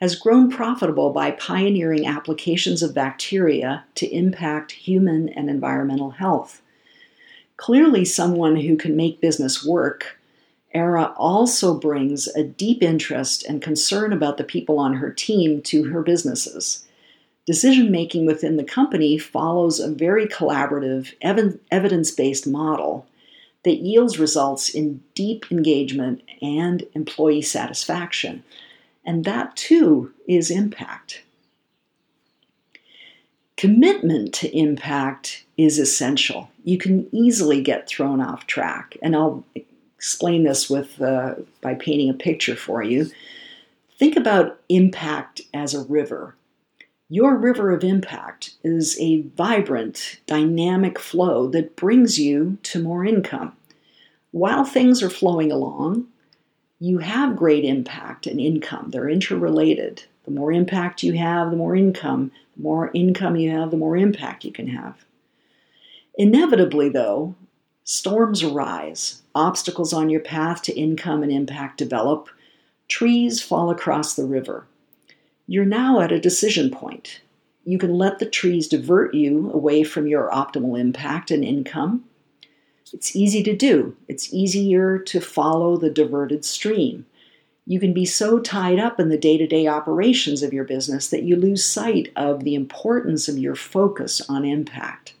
has 0.00 0.16
grown 0.16 0.50
profitable 0.50 1.10
by 1.10 1.32
pioneering 1.32 2.06
applications 2.06 2.82
of 2.82 2.94
bacteria 2.94 3.84
to 3.96 4.10
impact 4.10 4.72
human 4.72 5.28
and 5.28 5.50
environmental 5.50 6.12
health. 6.12 6.62
Clearly, 7.58 8.06
someone 8.06 8.56
who 8.56 8.76
can 8.76 8.96
make 8.96 9.20
business 9.20 9.62
work, 9.64 10.18
Ara 10.72 11.12
also 11.18 11.78
brings 11.78 12.28
a 12.28 12.42
deep 12.42 12.82
interest 12.82 13.44
and 13.44 13.60
concern 13.60 14.10
about 14.10 14.38
the 14.38 14.44
people 14.44 14.78
on 14.78 14.94
her 14.94 15.12
team 15.12 15.60
to 15.62 15.84
her 15.90 16.02
businesses. 16.02 16.86
Decision 17.44 17.90
making 17.90 18.24
within 18.24 18.56
the 18.56 18.64
company 18.64 19.18
follows 19.18 19.80
a 19.80 19.90
very 19.90 20.26
collaborative, 20.26 21.12
evidence 21.20 22.10
based 22.10 22.46
model 22.46 23.06
that 23.64 23.78
yields 23.78 24.18
results 24.18 24.68
in 24.70 25.02
deep 25.14 25.50
engagement 25.50 26.22
and 26.40 26.84
employee 26.94 27.42
satisfaction. 27.42 28.44
And 29.04 29.24
that 29.24 29.56
too 29.56 30.12
is 30.28 30.50
impact. 30.50 31.22
Commitment 33.56 34.32
to 34.34 34.56
impact 34.56 35.44
is 35.56 35.78
essential. 35.78 36.50
You 36.64 36.78
can 36.78 37.08
easily 37.12 37.60
get 37.60 37.88
thrown 37.88 38.20
off 38.20 38.46
track, 38.46 38.96
and 39.02 39.14
I'll 39.14 39.44
explain 39.96 40.42
this 40.42 40.68
with 40.68 41.00
uh, 41.00 41.34
by 41.60 41.74
painting 41.74 42.10
a 42.10 42.14
picture 42.14 42.56
for 42.56 42.82
you. 42.82 43.10
Think 43.98 44.16
about 44.16 44.58
impact 44.68 45.42
as 45.54 45.74
a 45.74 45.84
river. 45.84 46.34
Your 47.12 47.36
river 47.36 47.70
of 47.72 47.84
impact 47.84 48.54
is 48.64 48.98
a 48.98 49.20
vibrant, 49.36 50.20
dynamic 50.26 50.98
flow 50.98 51.46
that 51.48 51.76
brings 51.76 52.18
you 52.18 52.56
to 52.62 52.82
more 52.82 53.04
income. 53.04 53.54
While 54.30 54.64
things 54.64 55.02
are 55.02 55.10
flowing 55.10 55.52
along, 55.52 56.06
you 56.80 57.00
have 57.00 57.36
great 57.36 57.66
impact 57.66 58.26
and 58.26 58.40
income. 58.40 58.92
They're 58.92 59.10
interrelated. 59.10 60.04
The 60.24 60.30
more 60.30 60.52
impact 60.52 61.02
you 61.02 61.12
have, 61.12 61.50
the 61.50 61.56
more 61.58 61.76
income. 61.76 62.32
The 62.56 62.62
more 62.62 62.90
income 62.94 63.36
you 63.36 63.50
have, 63.50 63.70
the 63.70 63.76
more 63.76 63.98
impact 63.98 64.46
you 64.46 64.50
can 64.50 64.68
have. 64.68 65.04
Inevitably, 66.14 66.88
though, 66.88 67.34
storms 67.84 68.42
arise, 68.42 69.20
obstacles 69.34 69.92
on 69.92 70.08
your 70.08 70.20
path 70.20 70.62
to 70.62 70.80
income 70.80 71.22
and 71.22 71.30
impact 71.30 71.76
develop, 71.76 72.30
trees 72.88 73.42
fall 73.42 73.68
across 73.68 74.14
the 74.14 74.24
river. 74.24 74.66
You're 75.46 75.64
now 75.64 76.00
at 76.00 76.12
a 76.12 76.20
decision 76.20 76.70
point. 76.70 77.20
You 77.64 77.78
can 77.78 77.94
let 77.94 78.18
the 78.18 78.26
trees 78.26 78.68
divert 78.68 79.14
you 79.14 79.50
away 79.52 79.84
from 79.84 80.06
your 80.06 80.30
optimal 80.30 80.78
impact 80.78 81.30
and 81.30 81.44
income. 81.44 82.04
It's 82.92 83.16
easy 83.16 83.42
to 83.44 83.56
do, 83.56 83.96
it's 84.08 84.32
easier 84.34 84.98
to 84.98 85.20
follow 85.20 85.76
the 85.76 85.90
diverted 85.90 86.44
stream. 86.44 87.06
You 87.66 87.78
can 87.78 87.92
be 87.92 88.04
so 88.04 88.38
tied 88.38 88.78
up 88.78 88.98
in 88.98 89.08
the 89.08 89.16
day 89.16 89.38
to 89.38 89.46
day 89.46 89.66
operations 89.66 90.42
of 90.42 90.52
your 90.52 90.64
business 90.64 91.08
that 91.08 91.22
you 91.22 91.36
lose 91.36 91.64
sight 91.64 92.12
of 92.16 92.44
the 92.44 92.54
importance 92.54 93.28
of 93.28 93.38
your 93.38 93.54
focus 93.54 94.20
on 94.28 94.44
impact. 94.44 95.14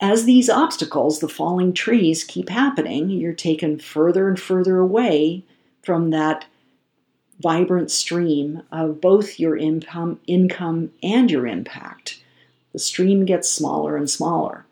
As 0.00 0.24
these 0.24 0.50
obstacles, 0.50 1.20
the 1.20 1.28
falling 1.28 1.72
trees, 1.74 2.24
keep 2.24 2.48
happening, 2.48 3.10
you're 3.10 3.34
taken 3.34 3.78
further 3.78 4.26
and 4.26 4.40
further 4.40 4.78
away 4.78 5.44
from 5.82 6.10
that 6.10 6.46
vibrant 7.42 7.90
stream 7.90 8.62
of 8.70 9.00
both 9.00 9.38
your 9.40 9.56
income, 9.56 10.20
income 10.26 10.92
and 11.02 11.30
your 11.30 11.46
impact. 11.46 12.22
The 12.72 12.78
stream 12.78 13.24
gets 13.24 13.50
smaller 13.50 13.96
and 13.96 14.08
smaller. 14.08 14.64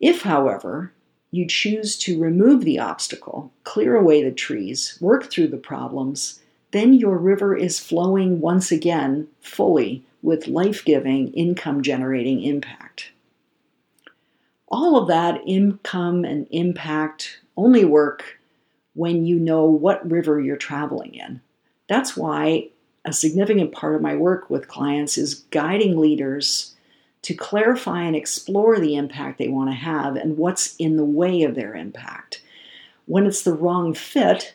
If, 0.00 0.22
however, 0.22 0.92
you 1.30 1.46
choose 1.46 1.96
to 1.98 2.20
remove 2.20 2.64
the 2.64 2.78
obstacle, 2.78 3.52
clear 3.64 3.96
away 3.96 4.22
the 4.22 4.30
trees, 4.30 4.96
work 5.00 5.30
through 5.30 5.48
the 5.48 5.56
problems, 5.56 6.40
then 6.70 6.94
your 6.94 7.18
river 7.18 7.56
is 7.56 7.80
flowing 7.80 8.40
once 8.40 8.70
again 8.70 9.28
fully 9.40 10.04
with 10.22 10.48
life 10.48 10.84
giving, 10.84 11.32
income 11.32 11.82
generating 11.82 12.42
impact. 12.42 13.12
All 14.68 14.96
of 14.96 15.08
that 15.08 15.40
income 15.46 16.24
and 16.24 16.46
impact 16.50 17.40
only 17.56 17.84
work 17.84 18.38
when 18.94 19.26
you 19.26 19.38
know 19.38 19.64
what 19.64 20.08
river 20.08 20.40
you're 20.40 20.56
traveling 20.56 21.14
in. 21.14 21.40
That's 21.90 22.16
why 22.16 22.68
a 23.04 23.12
significant 23.12 23.72
part 23.72 23.96
of 23.96 24.00
my 24.00 24.14
work 24.14 24.48
with 24.48 24.68
clients 24.68 25.18
is 25.18 25.42
guiding 25.50 25.98
leaders 25.98 26.76
to 27.22 27.34
clarify 27.34 28.02
and 28.02 28.14
explore 28.14 28.78
the 28.78 28.94
impact 28.94 29.38
they 29.38 29.48
want 29.48 29.70
to 29.70 29.74
have 29.74 30.14
and 30.14 30.38
what's 30.38 30.76
in 30.76 30.96
the 30.96 31.04
way 31.04 31.42
of 31.42 31.56
their 31.56 31.74
impact. 31.74 32.42
When 33.06 33.26
it's 33.26 33.42
the 33.42 33.54
wrong 33.54 33.92
fit, 33.92 34.54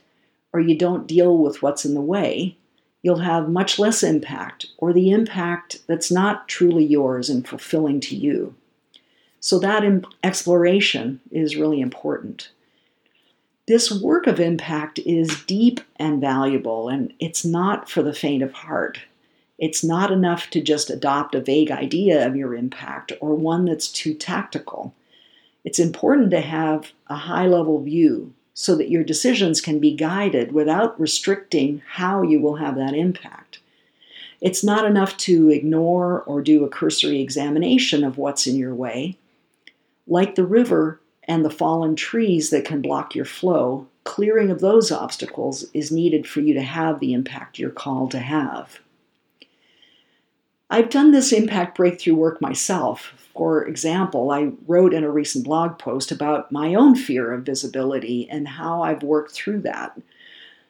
or 0.53 0.61
you 0.61 0.77
don't 0.77 1.07
deal 1.07 1.37
with 1.37 1.61
what's 1.61 1.83
in 1.83 1.93
the 1.93 1.99
way, 1.99 2.55
you'll 3.01 3.17
have 3.17 3.49
much 3.49 3.77
less 3.77 4.01
impact, 4.01 4.67
or 4.77 4.93
the 4.93 5.11
impact 5.11 5.81
that's 5.87 6.09
not 6.09 6.47
truly 6.47 6.85
yours 6.85 7.29
and 7.29 7.45
fulfilling 7.45 7.99
to 7.99 8.15
you. 8.15 8.55
So, 9.41 9.59
that 9.59 9.83
exploration 10.23 11.19
is 11.31 11.57
really 11.57 11.81
important. 11.81 12.51
This 13.67 13.91
work 13.91 14.27
of 14.27 14.39
impact 14.39 14.99
is 14.99 15.43
deep 15.45 15.81
and 15.95 16.21
valuable, 16.21 16.87
and 16.87 17.11
it's 17.19 17.43
not 17.43 17.89
for 17.89 18.03
the 18.03 18.13
faint 18.13 18.43
of 18.43 18.53
heart. 18.53 18.99
It's 19.57 19.83
not 19.83 20.11
enough 20.11 20.49
to 20.51 20.61
just 20.61 20.91
adopt 20.91 21.33
a 21.33 21.41
vague 21.41 21.71
idea 21.71 22.27
of 22.27 22.35
your 22.35 22.53
impact 22.53 23.13
or 23.19 23.33
one 23.33 23.65
that's 23.65 23.87
too 23.87 24.13
tactical. 24.13 24.93
It's 25.63 25.79
important 25.79 26.29
to 26.31 26.41
have 26.41 26.91
a 27.07 27.15
high 27.15 27.47
level 27.47 27.81
view 27.81 28.33
so 28.53 28.75
that 28.75 28.89
your 28.89 29.03
decisions 29.03 29.61
can 29.61 29.79
be 29.79 29.95
guided 29.95 30.51
without 30.51 30.99
restricting 30.99 31.81
how 31.87 32.21
you 32.21 32.39
will 32.39 32.57
have 32.57 32.75
that 32.75 32.93
impact. 32.93 33.59
It's 34.41 34.63
not 34.63 34.85
enough 34.85 35.17
to 35.17 35.49
ignore 35.49 36.21
or 36.21 36.41
do 36.41 36.63
a 36.63 36.69
cursory 36.69 37.19
examination 37.19 38.03
of 38.03 38.17
what's 38.17 38.45
in 38.45 38.57
your 38.57 38.75
way. 38.75 39.17
Like 40.05 40.35
the 40.35 40.45
river, 40.45 40.99
and 41.25 41.43
the 41.43 41.49
fallen 41.49 41.95
trees 41.95 42.49
that 42.49 42.65
can 42.65 42.81
block 42.81 43.15
your 43.15 43.25
flow, 43.25 43.87
clearing 44.03 44.51
of 44.51 44.61
those 44.61 44.91
obstacles 44.91 45.65
is 45.73 45.91
needed 45.91 46.27
for 46.27 46.39
you 46.39 46.53
to 46.53 46.61
have 46.61 46.99
the 46.99 47.13
impact 47.13 47.59
you're 47.59 47.69
called 47.69 48.11
to 48.11 48.19
have. 48.19 48.79
I've 50.69 50.89
done 50.89 51.11
this 51.11 51.31
impact 51.31 51.77
breakthrough 51.77 52.15
work 52.15 52.41
myself. 52.41 53.13
For 53.35 53.65
example, 53.65 54.31
I 54.31 54.51
wrote 54.67 54.93
in 54.93 55.03
a 55.03 55.09
recent 55.09 55.45
blog 55.45 55.77
post 55.77 56.11
about 56.11 56.51
my 56.51 56.73
own 56.73 56.95
fear 56.95 57.33
of 57.33 57.45
visibility 57.45 58.27
and 58.29 58.47
how 58.47 58.81
I've 58.81 59.03
worked 59.03 59.33
through 59.33 59.61
that. 59.61 59.99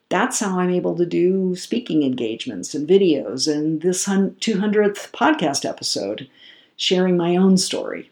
That's 0.09 0.39
how 0.39 0.59
I'm 0.59 0.69
able 0.69 0.95
to 0.97 1.05
do 1.05 1.55
speaking 1.55 2.03
engagements 2.03 2.75
and 2.75 2.87
videos 2.87 3.51
and 3.51 3.81
this 3.81 4.05
200th 4.05 5.11
podcast 5.11 5.67
episode, 5.67 6.29
sharing 6.75 7.17
my 7.17 7.35
own 7.35 7.57
story. 7.57 8.11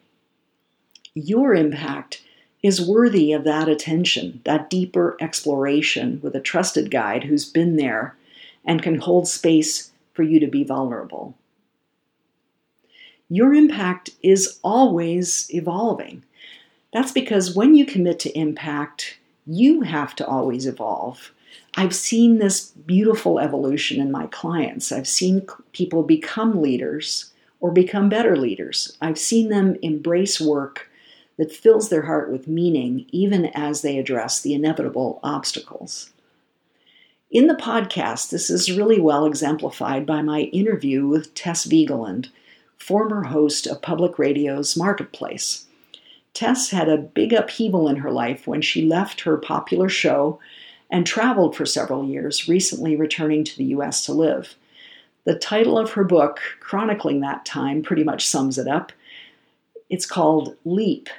Your 1.14 1.54
impact 1.54 2.22
is 2.63 2.82
worthy 2.82 3.34
of 3.34 3.43
that 3.43 3.67
attention, 3.70 4.41
that 4.46 4.70
deeper 4.70 5.17
exploration 5.20 6.20
with 6.24 6.34
a 6.34 6.39
trusted 6.41 6.89
guide 6.89 7.25
who's 7.25 7.46
been 7.46 7.75
there 7.75 8.15
and 8.65 8.82
can 8.82 8.98
hold 9.00 9.27
space 9.27 9.91
for 10.13 10.24
you 10.24 10.39
to 10.39 10.48
be 10.48 10.63
vulnerable. 10.63 11.36
your 13.29 13.53
impact 13.53 14.12
is 14.22 14.60
always 14.63 15.48
evolving. 15.53 16.24
That's 16.93 17.12
because 17.12 17.55
when 17.55 17.74
you 17.75 17.86
commit 17.86 18.20
to 18.20 18.38
impact, 18.38 19.17
you 19.48 19.82
have 19.82 20.15
to 20.17 20.27
always 20.27 20.67
evolve. 20.67 21.32
I've 21.75 21.96
seen 21.96 22.38
this 22.38 22.67
beautiful 22.86 23.39
evolution 23.39 24.00
in 24.00 24.12
my 24.12 24.27
clients. 24.27 24.91
I've 24.91 25.08
seen 25.08 25.48
people 25.72 26.03
become 26.03 26.62
leaders 26.62 27.32
or 27.60 27.72
become 27.72 28.08
better 28.10 28.36
leaders. 28.36 28.96
I've 29.01 29.17
seen 29.17 29.50
them 29.50 29.77
embrace 29.82 30.39
work 30.39 30.91
that 31.38 31.52
fills 31.52 31.90
their 31.90 32.04
heart 32.04 32.32
with 32.32 32.48
meaning, 32.48 33.06
even 33.10 33.46
as 33.48 33.82
they 33.82 33.98
address 33.98 34.42
the 34.42 34.54
inevitable 34.54 35.20
obstacles. 35.24 36.12
In 37.32 37.48
the 37.48 37.56
podcast, 37.56 38.30
this 38.30 38.50
is 38.50 38.72
really 38.72 39.02
well 39.02 39.25
exemplified 39.25 40.06
by 40.06 40.22
my 40.22 40.42
interview 40.42 41.08
with 41.08 41.34
Tess 41.34 41.66
Vigeland, 41.66 42.30
former 42.78 43.24
host 43.24 43.66
of 43.66 43.82
Public 43.82 44.20
Radio's 44.20 44.78
Marketplace. 44.78 45.66
Tess 46.34 46.70
had 46.70 46.90
a 46.90 46.98
big 46.98 47.34
upheaval 47.34 47.88
in 47.88 47.98
her 47.98 48.12
life 48.12 48.46
when 48.46 48.62
she 48.62 48.86
left 48.86 49.22
her 49.22 49.38
popular 49.38 49.90
show 49.90 50.40
and 50.92 51.08
traveled 51.08 51.56
for 51.56 51.66
several 51.66 52.06
years, 52.06 52.48
recently 52.48 52.96
returning 52.96 53.44
to 53.44 53.58
the 53.58 53.66
US 53.66 54.06
to 54.06 54.13
live. 54.13 54.56
The 55.24 55.36
title 55.36 55.78
of 55.78 55.94
her 55.94 56.04
book, 56.04 56.40
chronicling 56.60 57.22
that 57.22 57.46
time, 57.46 57.82
pretty 57.82 58.04
much 58.04 58.28
sums 58.28 58.60
it 58.60 58.68
up. 58.68 58.92
It's 59.90 60.06
called 60.06 60.56
Leap 60.66 61.10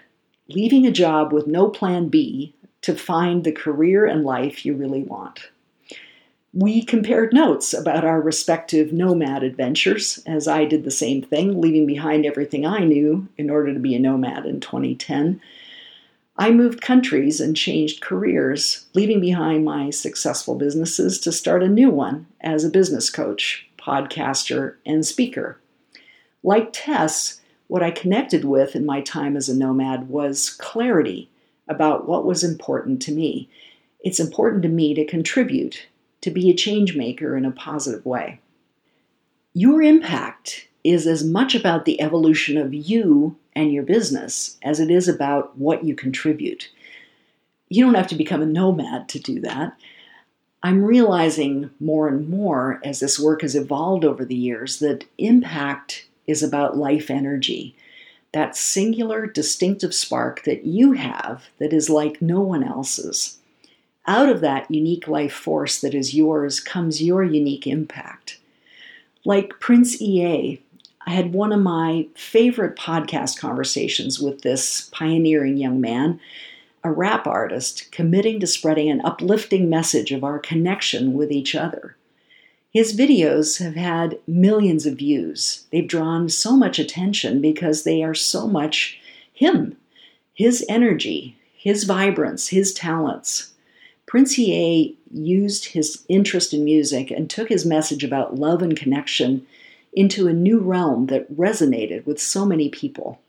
Leaving 0.50 0.86
a 0.86 0.90
Job 0.90 1.32
with 1.32 1.46
No 1.46 1.70
Plan 1.70 2.08
B 2.08 2.54
to 2.82 2.94
Find 2.94 3.44
the 3.44 3.52
Career 3.52 4.04
and 4.04 4.24
Life 4.24 4.66
You 4.66 4.74
Really 4.74 5.02
Want. 5.02 5.48
We 6.52 6.84
compared 6.84 7.32
notes 7.32 7.72
about 7.72 8.04
our 8.04 8.20
respective 8.20 8.92
nomad 8.92 9.42
adventures, 9.42 10.22
as 10.26 10.46
I 10.46 10.66
did 10.66 10.84
the 10.84 10.90
same 10.90 11.22
thing, 11.22 11.62
leaving 11.62 11.86
behind 11.86 12.26
everything 12.26 12.66
I 12.66 12.80
knew 12.80 13.26
in 13.38 13.48
order 13.48 13.72
to 13.72 13.80
be 13.80 13.94
a 13.94 13.98
nomad 13.98 14.44
in 14.44 14.60
2010. 14.60 15.40
I 16.36 16.50
moved 16.50 16.82
countries 16.82 17.40
and 17.40 17.56
changed 17.56 18.02
careers, 18.02 18.84
leaving 18.92 19.22
behind 19.22 19.64
my 19.64 19.88
successful 19.88 20.56
businesses 20.56 21.18
to 21.20 21.32
start 21.32 21.62
a 21.62 21.68
new 21.68 21.88
one 21.88 22.26
as 22.42 22.64
a 22.64 22.70
business 22.70 23.08
coach, 23.08 23.66
podcaster, 23.78 24.74
and 24.84 25.06
speaker. 25.06 25.58
Like 26.42 26.68
Tess, 26.74 27.40
what 27.66 27.82
I 27.82 27.90
connected 27.90 28.44
with 28.44 28.76
in 28.76 28.86
my 28.86 29.00
time 29.00 29.36
as 29.36 29.48
a 29.48 29.56
nomad 29.56 30.08
was 30.08 30.50
clarity 30.50 31.30
about 31.68 32.06
what 32.06 32.24
was 32.24 32.44
important 32.44 33.00
to 33.02 33.12
me. 33.12 33.48
It's 34.00 34.20
important 34.20 34.62
to 34.62 34.68
me 34.68 34.94
to 34.94 35.04
contribute, 35.04 35.86
to 36.20 36.30
be 36.30 36.50
a 36.50 36.54
change 36.54 36.94
maker 36.94 37.36
in 37.36 37.44
a 37.44 37.50
positive 37.50 38.04
way. 38.04 38.40
Your 39.54 39.80
impact 39.82 40.68
is 40.82 41.06
as 41.06 41.24
much 41.24 41.54
about 41.54 41.86
the 41.86 42.00
evolution 42.00 42.58
of 42.58 42.74
you 42.74 43.36
and 43.56 43.72
your 43.72 43.82
business 43.82 44.58
as 44.62 44.80
it 44.80 44.90
is 44.90 45.08
about 45.08 45.56
what 45.56 45.84
you 45.84 45.94
contribute. 45.94 46.70
You 47.70 47.84
don't 47.84 47.94
have 47.94 48.08
to 48.08 48.14
become 48.14 48.42
a 48.42 48.46
nomad 48.46 49.08
to 49.10 49.18
do 49.18 49.40
that. 49.40 49.76
I'm 50.62 50.84
realizing 50.84 51.70
more 51.80 52.08
and 52.08 52.28
more 52.28 52.80
as 52.84 53.00
this 53.00 53.18
work 53.18 53.42
has 53.42 53.54
evolved 53.54 54.04
over 54.04 54.24
the 54.24 54.34
years 54.34 54.78
that 54.78 55.04
impact 55.18 56.06
is 56.26 56.42
about 56.42 56.76
life 56.76 57.10
energy, 57.10 57.76
that 58.32 58.56
singular, 58.56 59.26
distinctive 59.26 59.94
spark 59.94 60.44
that 60.44 60.64
you 60.64 60.92
have 60.92 61.44
that 61.58 61.72
is 61.72 61.88
like 61.88 62.20
no 62.20 62.40
one 62.40 62.64
else's. 62.64 63.38
Out 64.06 64.28
of 64.28 64.40
that 64.40 64.70
unique 64.70 65.08
life 65.08 65.32
force 65.32 65.80
that 65.80 65.94
is 65.94 66.14
yours 66.14 66.60
comes 66.60 67.02
your 67.02 67.22
unique 67.22 67.66
impact. 67.66 68.38
Like 69.24 69.60
Prince 69.60 70.00
EA, 70.02 70.60
I 71.06 71.10
had 71.10 71.32
one 71.32 71.52
of 71.52 71.60
my 71.60 72.08
favorite 72.14 72.76
podcast 72.76 73.38
conversations 73.38 74.20
with 74.20 74.42
this 74.42 74.88
pioneering 74.90 75.56
young 75.56 75.80
man, 75.80 76.20
a 76.82 76.90
rap 76.90 77.26
artist 77.26 77.90
committing 77.92 78.40
to 78.40 78.46
spreading 78.46 78.90
an 78.90 79.00
uplifting 79.04 79.70
message 79.70 80.12
of 80.12 80.24
our 80.24 80.38
connection 80.38 81.14
with 81.14 81.30
each 81.30 81.54
other. 81.54 81.96
His 82.74 82.92
videos 82.92 83.62
have 83.62 83.76
had 83.76 84.18
millions 84.26 84.84
of 84.84 84.98
views. 84.98 85.64
They've 85.70 85.86
drawn 85.86 86.28
so 86.28 86.56
much 86.56 86.80
attention 86.80 87.40
because 87.40 87.84
they 87.84 88.02
are 88.02 88.14
so 88.14 88.48
much 88.48 88.98
him, 89.32 89.76
his 90.34 90.66
energy, 90.68 91.36
his 91.56 91.84
vibrance, 91.84 92.48
his 92.48 92.74
talents. 92.74 93.52
Prince 94.06 94.36
EA 94.36 94.96
used 95.12 95.66
his 95.66 96.04
interest 96.08 96.52
in 96.52 96.64
music 96.64 97.12
and 97.12 97.30
took 97.30 97.48
his 97.48 97.64
message 97.64 98.02
about 98.02 98.40
love 98.40 98.60
and 98.60 98.76
connection 98.76 99.46
into 99.92 100.26
a 100.26 100.32
new 100.32 100.58
realm 100.58 101.06
that 101.06 101.32
resonated 101.32 102.04
with 102.04 102.20
so 102.20 102.44
many 102.44 102.68
people. 102.68 103.20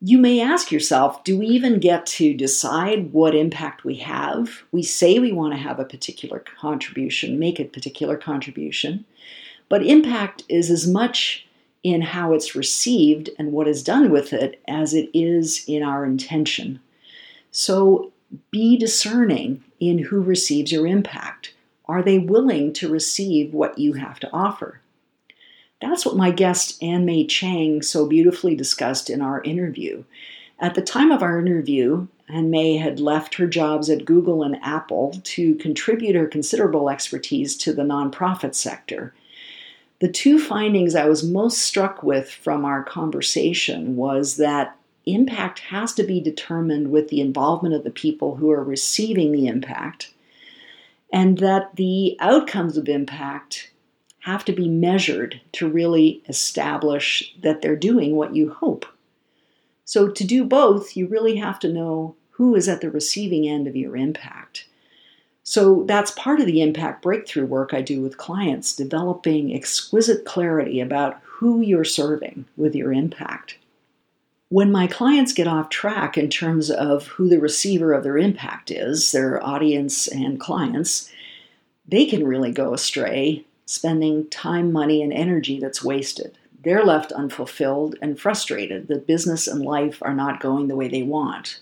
You 0.00 0.18
may 0.18 0.40
ask 0.42 0.70
yourself 0.70 1.24
do 1.24 1.38
we 1.38 1.46
even 1.46 1.80
get 1.80 2.04
to 2.06 2.34
decide 2.34 3.12
what 3.12 3.34
impact 3.34 3.84
we 3.84 3.96
have? 3.96 4.62
We 4.70 4.82
say 4.82 5.18
we 5.18 5.32
want 5.32 5.54
to 5.54 5.58
have 5.58 5.78
a 5.78 5.86
particular 5.86 6.38
contribution, 6.38 7.38
make 7.38 7.58
a 7.58 7.64
particular 7.64 8.18
contribution, 8.18 9.06
but 9.70 9.86
impact 9.86 10.42
is 10.50 10.70
as 10.70 10.86
much 10.86 11.46
in 11.82 12.02
how 12.02 12.34
it's 12.34 12.54
received 12.54 13.30
and 13.38 13.52
what 13.52 13.68
is 13.68 13.82
done 13.82 14.10
with 14.10 14.32
it 14.32 14.60
as 14.68 14.92
it 14.92 15.08
is 15.14 15.64
in 15.66 15.82
our 15.82 16.04
intention. 16.04 16.80
So 17.50 18.12
be 18.50 18.76
discerning 18.76 19.64
in 19.80 19.98
who 19.98 20.20
receives 20.20 20.72
your 20.72 20.86
impact. 20.86 21.54
Are 21.86 22.02
they 22.02 22.18
willing 22.18 22.72
to 22.74 22.90
receive 22.90 23.54
what 23.54 23.78
you 23.78 23.94
have 23.94 24.20
to 24.20 24.30
offer? 24.32 24.80
That's 25.80 26.06
what 26.06 26.16
my 26.16 26.30
guest 26.30 26.82
Ann 26.82 27.04
Mei 27.04 27.26
Chang 27.26 27.82
so 27.82 28.06
beautifully 28.06 28.54
discussed 28.54 29.10
in 29.10 29.20
our 29.20 29.42
interview. 29.42 30.04
At 30.58 30.74
the 30.74 30.82
time 30.82 31.10
of 31.10 31.22
our 31.22 31.38
interview, 31.38 32.08
Ann 32.28 32.50
Mei 32.50 32.78
had 32.78 32.98
left 32.98 33.34
her 33.34 33.46
jobs 33.46 33.90
at 33.90 34.06
Google 34.06 34.42
and 34.42 34.56
Apple 34.62 35.20
to 35.22 35.54
contribute 35.56 36.16
her 36.16 36.26
considerable 36.26 36.88
expertise 36.88 37.56
to 37.58 37.74
the 37.74 37.82
nonprofit 37.82 38.54
sector. 38.54 39.14
The 40.00 40.08
two 40.08 40.38
findings 40.38 40.94
I 40.94 41.06
was 41.08 41.22
most 41.22 41.58
struck 41.58 42.02
with 42.02 42.30
from 42.30 42.64
our 42.64 42.82
conversation 42.82 43.96
was 43.96 44.36
that 44.36 44.76
impact 45.04 45.60
has 45.60 45.92
to 45.94 46.02
be 46.02 46.20
determined 46.20 46.90
with 46.90 47.08
the 47.08 47.20
involvement 47.20 47.74
of 47.74 47.84
the 47.84 47.90
people 47.90 48.36
who 48.36 48.50
are 48.50 48.64
receiving 48.64 49.30
the 49.32 49.46
impact 49.46 50.12
and 51.12 51.38
that 51.38 51.76
the 51.76 52.16
outcomes 52.18 52.76
of 52.76 52.88
impact 52.88 53.70
have 54.26 54.44
to 54.44 54.52
be 54.52 54.68
measured 54.68 55.40
to 55.52 55.68
really 55.68 56.20
establish 56.28 57.32
that 57.42 57.62
they're 57.62 57.76
doing 57.76 58.16
what 58.16 58.34
you 58.34 58.50
hope. 58.50 58.84
So, 59.84 60.08
to 60.08 60.24
do 60.24 60.44
both, 60.44 60.96
you 60.96 61.06
really 61.06 61.36
have 61.36 61.60
to 61.60 61.72
know 61.72 62.16
who 62.30 62.56
is 62.56 62.68
at 62.68 62.80
the 62.80 62.90
receiving 62.90 63.48
end 63.48 63.68
of 63.68 63.76
your 63.76 63.96
impact. 63.96 64.66
So, 65.44 65.84
that's 65.84 66.10
part 66.10 66.40
of 66.40 66.46
the 66.46 66.60
impact 66.60 67.02
breakthrough 67.02 67.46
work 67.46 67.72
I 67.72 67.82
do 67.82 68.02
with 68.02 68.18
clients, 68.18 68.74
developing 68.74 69.54
exquisite 69.54 70.24
clarity 70.24 70.80
about 70.80 71.20
who 71.22 71.60
you're 71.60 71.84
serving 71.84 72.46
with 72.56 72.74
your 72.74 72.92
impact 72.92 73.58
when 74.48 74.70
my 74.70 74.86
clients 74.86 75.32
get 75.32 75.48
off 75.48 75.68
track 75.70 76.16
in 76.16 76.30
terms 76.30 76.70
of 76.70 77.08
who 77.08 77.28
the 77.28 77.40
receiver 77.40 77.92
of 77.92 78.04
their 78.04 78.16
impact 78.16 78.70
is, 78.70 79.10
their 79.10 79.44
audience 79.44 80.06
and 80.06 80.38
clients, 80.38 81.10
they 81.88 82.06
can 82.06 82.24
really 82.24 82.52
go 82.52 82.72
astray, 82.72 83.44
spending 83.66 84.28
time, 84.30 84.72
money, 84.72 85.02
and 85.02 85.12
energy 85.12 85.60
that's 85.60 85.84
wasted. 85.84 86.38
They're 86.62 86.84
left 86.84 87.12
unfulfilled 87.12 87.96
and 88.00 88.18
frustrated 88.18 88.88
that 88.88 89.06
business 89.06 89.46
and 89.46 89.62
life 89.62 89.98
are 90.02 90.14
not 90.14 90.40
going 90.40 90.68
the 90.68 90.76
way 90.76 90.88
they 90.88 91.02
want. 91.02 91.60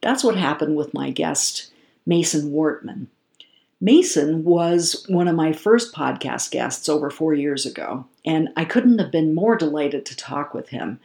That's 0.00 0.24
what 0.24 0.36
happened 0.36 0.76
with 0.76 0.94
my 0.94 1.10
guest, 1.10 1.72
Mason 2.06 2.50
Wartman. 2.50 3.06
Mason 3.80 4.44
was 4.44 5.04
one 5.08 5.26
of 5.26 5.34
my 5.34 5.52
first 5.52 5.92
podcast 5.92 6.50
guests 6.52 6.88
over 6.88 7.10
four 7.10 7.34
years 7.34 7.66
ago, 7.66 8.06
and 8.24 8.48
I 8.56 8.64
couldn't 8.64 9.00
have 9.00 9.10
been 9.10 9.34
more 9.34 9.56
delighted 9.56 10.06
to 10.06 10.16
talk 10.16 10.54
with 10.54 10.68
him. 10.68 11.00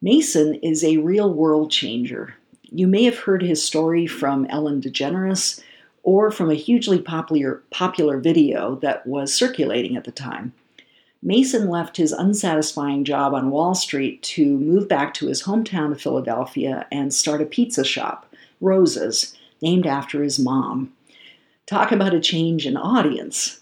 Mason 0.00 0.54
is 0.56 0.82
a 0.82 0.96
real 0.96 1.32
world 1.32 1.70
changer. 1.70 2.34
You 2.62 2.86
may 2.86 3.04
have 3.04 3.18
heard 3.18 3.42
his 3.42 3.62
story 3.62 4.06
from 4.06 4.46
Ellen 4.46 4.80
DeGeneres 4.80 5.62
or 6.02 6.30
from 6.30 6.50
a 6.50 6.54
hugely 6.54 7.00
popular, 7.00 7.62
popular 7.70 8.18
video 8.18 8.76
that 8.76 9.06
was 9.06 9.32
circulating 9.32 9.96
at 9.96 10.04
the 10.04 10.10
time. 10.10 10.52
Mason 11.22 11.68
left 11.68 11.96
his 11.96 12.12
unsatisfying 12.12 13.04
job 13.04 13.32
on 13.32 13.50
Wall 13.50 13.74
Street 13.74 14.20
to 14.22 14.58
move 14.58 14.88
back 14.88 15.14
to 15.14 15.28
his 15.28 15.44
hometown 15.44 15.92
of 15.92 16.00
Philadelphia 16.00 16.86
and 16.90 17.14
start 17.14 17.40
a 17.40 17.46
pizza 17.46 17.84
shop, 17.84 18.26
Rosa's, 18.60 19.36
named 19.60 19.86
after 19.86 20.24
his 20.24 20.40
mom. 20.40 20.92
Talk 21.66 21.92
about 21.92 22.14
a 22.14 22.20
change 22.20 22.66
in 22.66 22.76
audience. 22.76 23.60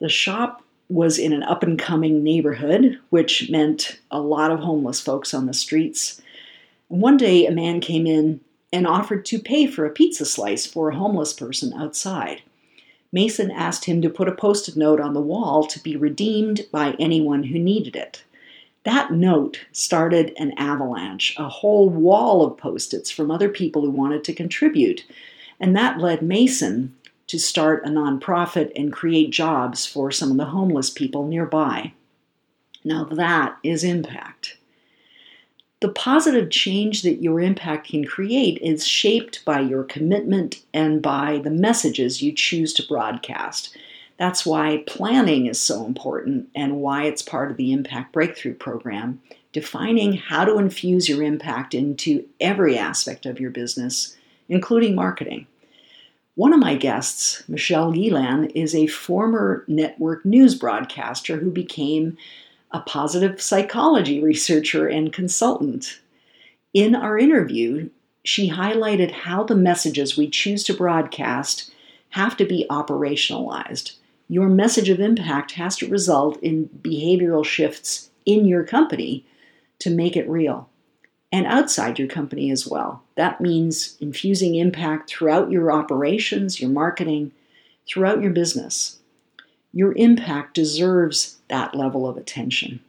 The 0.00 0.10
shop 0.10 0.62
was 0.90 1.18
in 1.18 1.32
an 1.32 1.42
up 1.42 1.62
and 1.62 1.78
coming 1.78 2.22
neighborhood, 2.22 2.98
which 3.08 3.48
meant 3.50 3.98
a 4.10 4.20
lot 4.20 4.50
of 4.50 4.60
homeless 4.60 5.00
folks 5.00 5.32
on 5.32 5.46
the 5.46 5.54
streets. 5.54 6.20
One 6.88 7.16
day, 7.16 7.46
a 7.46 7.50
man 7.50 7.80
came 7.80 8.06
in 8.06 8.40
and 8.72 8.86
offered 8.86 9.24
to 9.26 9.38
pay 9.38 9.66
for 9.66 9.84
a 9.84 9.90
pizza 9.90 10.24
slice 10.24 10.66
for 10.66 10.88
a 10.90 10.96
homeless 10.96 11.32
person 11.32 11.72
outside. 11.74 12.42
Mason 13.12 13.50
asked 13.50 13.84
him 13.84 14.00
to 14.00 14.08
put 14.08 14.28
a 14.28 14.32
post 14.32 14.68
it 14.68 14.76
note 14.76 15.00
on 15.00 15.12
the 15.12 15.20
wall 15.20 15.66
to 15.66 15.80
be 15.80 15.96
redeemed 15.96 16.62
by 16.72 16.96
anyone 16.98 17.44
who 17.44 17.58
needed 17.58 17.94
it. 17.94 18.24
That 18.84 19.12
note 19.12 19.60
started 19.70 20.32
an 20.38 20.52
avalanche, 20.56 21.36
a 21.38 21.48
whole 21.48 21.88
wall 21.88 22.44
of 22.44 22.56
post 22.56 22.94
its 22.94 23.10
from 23.10 23.30
other 23.30 23.48
people 23.48 23.82
who 23.82 23.90
wanted 23.90 24.24
to 24.24 24.34
contribute. 24.34 25.04
And 25.60 25.76
that 25.76 25.98
led 25.98 26.22
Mason 26.22 26.96
to 27.28 27.38
start 27.38 27.84
a 27.84 27.88
nonprofit 27.88 28.72
and 28.74 28.92
create 28.92 29.30
jobs 29.30 29.86
for 29.86 30.10
some 30.10 30.32
of 30.32 30.36
the 30.36 30.46
homeless 30.46 30.90
people 30.90 31.26
nearby. 31.26 31.92
Now, 32.84 33.04
that 33.04 33.56
is 33.62 33.84
impact. 33.84 34.56
The 35.82 35.88
positive 35.88 36.48
change 36.48 37.02
that 37.02 37.24
your 37.24 37.40
impact 37.40 37.88
can 37.88 38.04
create 38.04 38.56
is 38.62 38.86
shaped 38.86 39.44
by 39.44 39.58
your 39.58 39.82
commitment 39.82 40.62
and 40.72 41.02
by 41.02 41.40
the 41.42 41.50
messages 41.50 42.22
you 42.22 42.30
choose 42.30 42.72
to 42.74 42.86
broadcast. 42.86 43.76
That's 44.16 44.46
why 44.46 44.84
planning 44.86 45.46
is 45.46 45.58
so 45.58 45.84
important 45.84 46.48
and 46.54 46.76
why 46.76 47.06
it's 47.06 47.20
part 47.20 47.50
of 47.50 47.56
the 47.56 47.72
Impact 47.72 48.12
Breakthrough 48.12 48.54
Program, 48.54 49.20
defining 49.52 50.12
how 50.12 50.44
to 50.44 50.58
infuse 50.58 51.08
your 51.08 51.20
impact 51.20 51.74
into 51.74 52.28
every 52.38 52.78
aspect 52.78 53.26
of 53.26 53.40
your 53.40 53.50
business, 53.50 54.16
including 54.48 54.94
marketing. 54.94 55.48
One 56.36 56.52
of 56.52 56.60
my 56.60 56.76
guests, 56.76 57.42
Michelle 57.48 57.92
Gielan, 57.92 58.52
is 58.54 58.72
a 58.72 58.86
former 58.86 59.64
network 59.66 60.24
news 60.24 60.54
broadcaster 60.54 61.38
who 61.38 61.50
became 61.50 62.16
a 62.72 62.80
positive 62.80 63.40
psychology 63.40 64.22
researcher 64.22 64.88
and 64.88 65.12
consultant. 65.12 66.00
In 66.72 66.94
our 66.94 67.18
interview, 67.18 67.90
she 68.24 68.50
highlighted 68.50 69.10
how 69.10 69.44
the 69.44 69.54
messages 69.54 70.16
we 70.16 70.28
choose 70.28 70.64
to 70.64 70.74
broadcast 70.74 71.72
have 72.10 72.36
to 72.36 72.44
be 72.44 72.66
operationalized. 72.70 73.96
Your 74.28 74.48
message 74.48 74.88
of 74.88 75.00
impact 75.00 75.52
has 75.52 75.76
to 75.78 75.88
result 75.88 76.40
in 76.42 76.68
behavioral 76.80 77.44
shifts 77.44 78.10
in 78.24 78.46
your 78.46 78.64
company 78.64 79.26
to 79.80 79.90
make 79.90 80.16
it 80.16 80.28
real 80.28 80.68
and 81.32 81.46
outside 81.46 81.98
your 81.98 82.08
company 82.08 82.50
as 82.50 82.66
well. 82.66 83.02
That 83.16 83.40
means 83.40 83.96
infusing 84.00 84.54
impact 84.54 85.10
throughout 85.10 85.50
your 85.50 85.72
operations, 85.72 86.60
your 86.60 86.70
marketing, 86.70 87.32
throughout 87.88 88.22
your 88.22 88.32
business. 88.32 88.98
Your 89.72 89.94
impact 89.96 90.54
deserves 90.54 91.38
that 91.52 91.74
level 91.74 92.08
of 92.08 92.16
attention. 92.16 92.80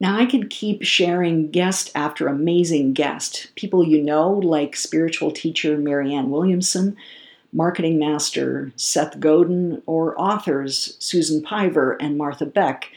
Now, 0.00 0.18
I 0.18 0.26
could 0.26 0.50
keep 0.50 0.82
sharing 0.82 1.52
guest 1.52 1.92
after 1.94 2.26
amazing 2.26 2.92
guest, 2.92 3.54
people 3.54 3.86
you 3.86 4.02
know, 4.02 4.32
like 4.32 4.74
spiritual 4.74 5.30
teacher 5.30 5.78
Marianne 5.78 6.28
Williamson, 6.28 6.96
marketing 7.52 8.00
master 8.00 8.72
Seth 8.74 9.20
Godin, 9.20 9.80
or 9.86 10.20
authors 10.20 10.96
Susan 10.98 11.40
Piver 11.40 11.92
and 12.00 12.18
Martha 12.18 12.46
Beck, 12.46 12.90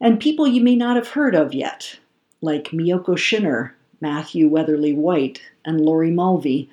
and 0.00 0.18
people 0.18 0.46
you 0.46 0.62
may 0.62 0.74
not 0.74 0.96
have 0.96 1.08
heard 1.08 1.34
of 1.34 1.52
yet, 1.52 1.98
like 2.40 2.70
Miyoko 2.70 3.18
Schinner, 3.18 3.72
Matthew 4.00 4.48
Weatherley-White, 4.48 5.42
and 5.66 5.82
Lori 5.82 6.10
Mulvey, 6.10 6.70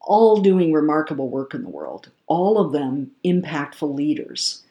all 0.00 0.40
doing 0.40 0.72
remarkable 0.72 1.28
work 1.28 1.52
in 1.52 1.62
the 1.62 1.68
world, 1.68 2.08
all 2.26 2.56
of 2.58 2.72
them 2.72 3.10
impactful 3.22 3.94
leaders. 3.94 4.62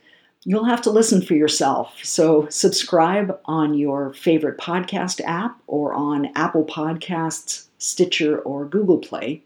You'll 0.44 0.66
have 0.66 0.82
to 0.84 0.92
listen 0.92 1.22
for 1.22 1.34
yourself. 1.34 2.00
So, 2.04 2.48
subscribe 2.50 3.38
on 3.46 3.74
your 3.74 4.14
favorite 4.14 4.58
podcast 4.58 5.20
app 5.26 5.60
or 5.68 5.94
on 5.94 6.30
Apple 6.36 6.66
Podcasts, 6.66 7.68
Stitcher, 7.78 8.40
or 8.40 8.66
Google 8.66 9.00
Play. 9.00 9.44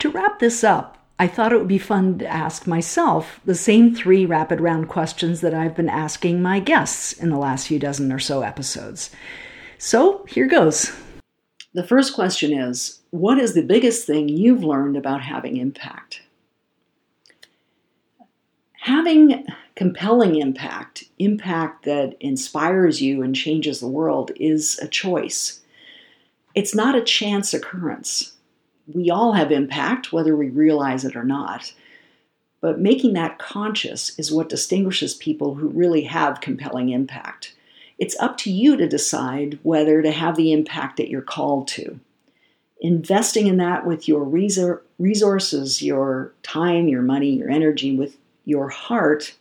To 0.00 0.10
wrap 0.10 0.40
this 0.40 0.64
up, 0.64 0.98
I 1.18 1.26
thought 1.26 1.52
it 1.52 1.58
would 1.58 1.68
be 1.68 1.78
fun 1.78 2.18
to 2.18 2.26
ask 2.26 2.66
myself 2.66 3.40
the 3.44 3.54
same 3.54 3.94
three 3.94 4.26
rapid 4.26 4.60
round 4.60 4.88
questions 4.88 5.40
that 5.40 5.54
I've 5.54 5.74
been 5.76 5.88
asking 5.88 6.42
my 6.42 6.60
guests 6.60 7.12
in 7.12 7.30
the 7.30 7.38
last 7.38 7.68
few 7.68 7.78
dozen 7.78 8.12
or 8.12 8.18
so 8.18 8.42
episodes. 8.42 9.10
So, 9.78 10.24
here 10.28 10.46
goes. 10.46 10.92
The 11.72 11.86
first 11.86 12.14
question 12.14 12.52
is 12.52 13.00
What 13.10 13.38
is 13.38 13.54
the 13.54 13.62
biggest 13.62 14.06
thing 14.06 14.28
you've 14.28 14.64
learned 14.64 14.96
about 14.96 15.22
having 15.22 15.56
impact? 15.56 16.22
Having 18.86 19.44
compelling 19.74 20.36
impact, 20.36 21.02
impact 21.18 21.86
that 21.86 22.14
inspires 22.20 23.02
you 23.02 23.20
and 23.20 23.34
changes 23.34 23.80
the 23.80 23.88
world, 23.88 24.30
is 24.36 24.78
a 24.78 24.86
choice. 24.86 25.60
It's 26.54 26.72
not 26.72 26.94
a 26.94 27.02
chance 27.02 27.52
occurrence. 27.52 28.36
We 28.86 29.10
all 29.10 29.32
have 29.32 29.50
impact, 29.50 30.12
whether 30.12 30.36
we 30.36 30.50
realize 30.50 31.04
it 31.04 31.16
or 31.16 31.24
not. 31.24 31.74
But 32.60 32.78
making 32.78 33.14
that 33.14 33.40
conscious 33.40 34.16
is 34.20 34.30
what 34.30 34.48
distinguishes 34.48 35.14
people 35.14 35.56
who 35.56 35.66
really 35.66 36.02
have 36.02 36.40
compelling 36.40 36.90
impact. 36.90 37.56
It's 37.98 38.16
up 38.20 38.36
to 38.38 38.52
you 38.52 38.76
to 38.76 38.86
decide 38.86 39.58
whether 39.64 40.00
to 40.00 40.12
have 40.12 40.36
the 40.36 40.52
impact 40.52 40.96
that 40.98 41.10
you're 41.10 41.22
called 41.22 41.66
to. 41.68 41.98
Investing 42.80 43.48
in 43.48 43.56
that 43.56 43.84
with 43.84 44.06
your 44.06 44.22
resources, 44.22 45.82
your 45.82 46.32
time, 46.44 46.86
your 46.86 47.02
money, 47.02 47.30
your 47.30 47.50
energy, 47.50 47.96
with 47.96 48.16
your 48.46 48.70
heart 48.70 49.34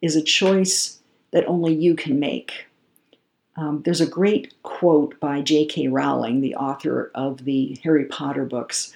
is 0.00 0.16
a 0.16 0.22
choice 0.22 1.00
that 1.32 1.46
only 1.46 1.74
you 1.74 1.94
can 1.94 2.18
make. 2.18 2.66
Um, 3.56 3.82
there's 3.84 4.00
a 4.00 4.06
great 4.06 4.54
quote 4.62 5.18
by 5.20 5.42
J.K. 5.42 5.88
Rowling, 5.88 6.40
the 6.40 6.54
author 6.54 7.10
of 7.14 7.44
the 7.44 7.78
Harry 7.82 8.06
Potter 8.06 8.46
books. 8.46 8.94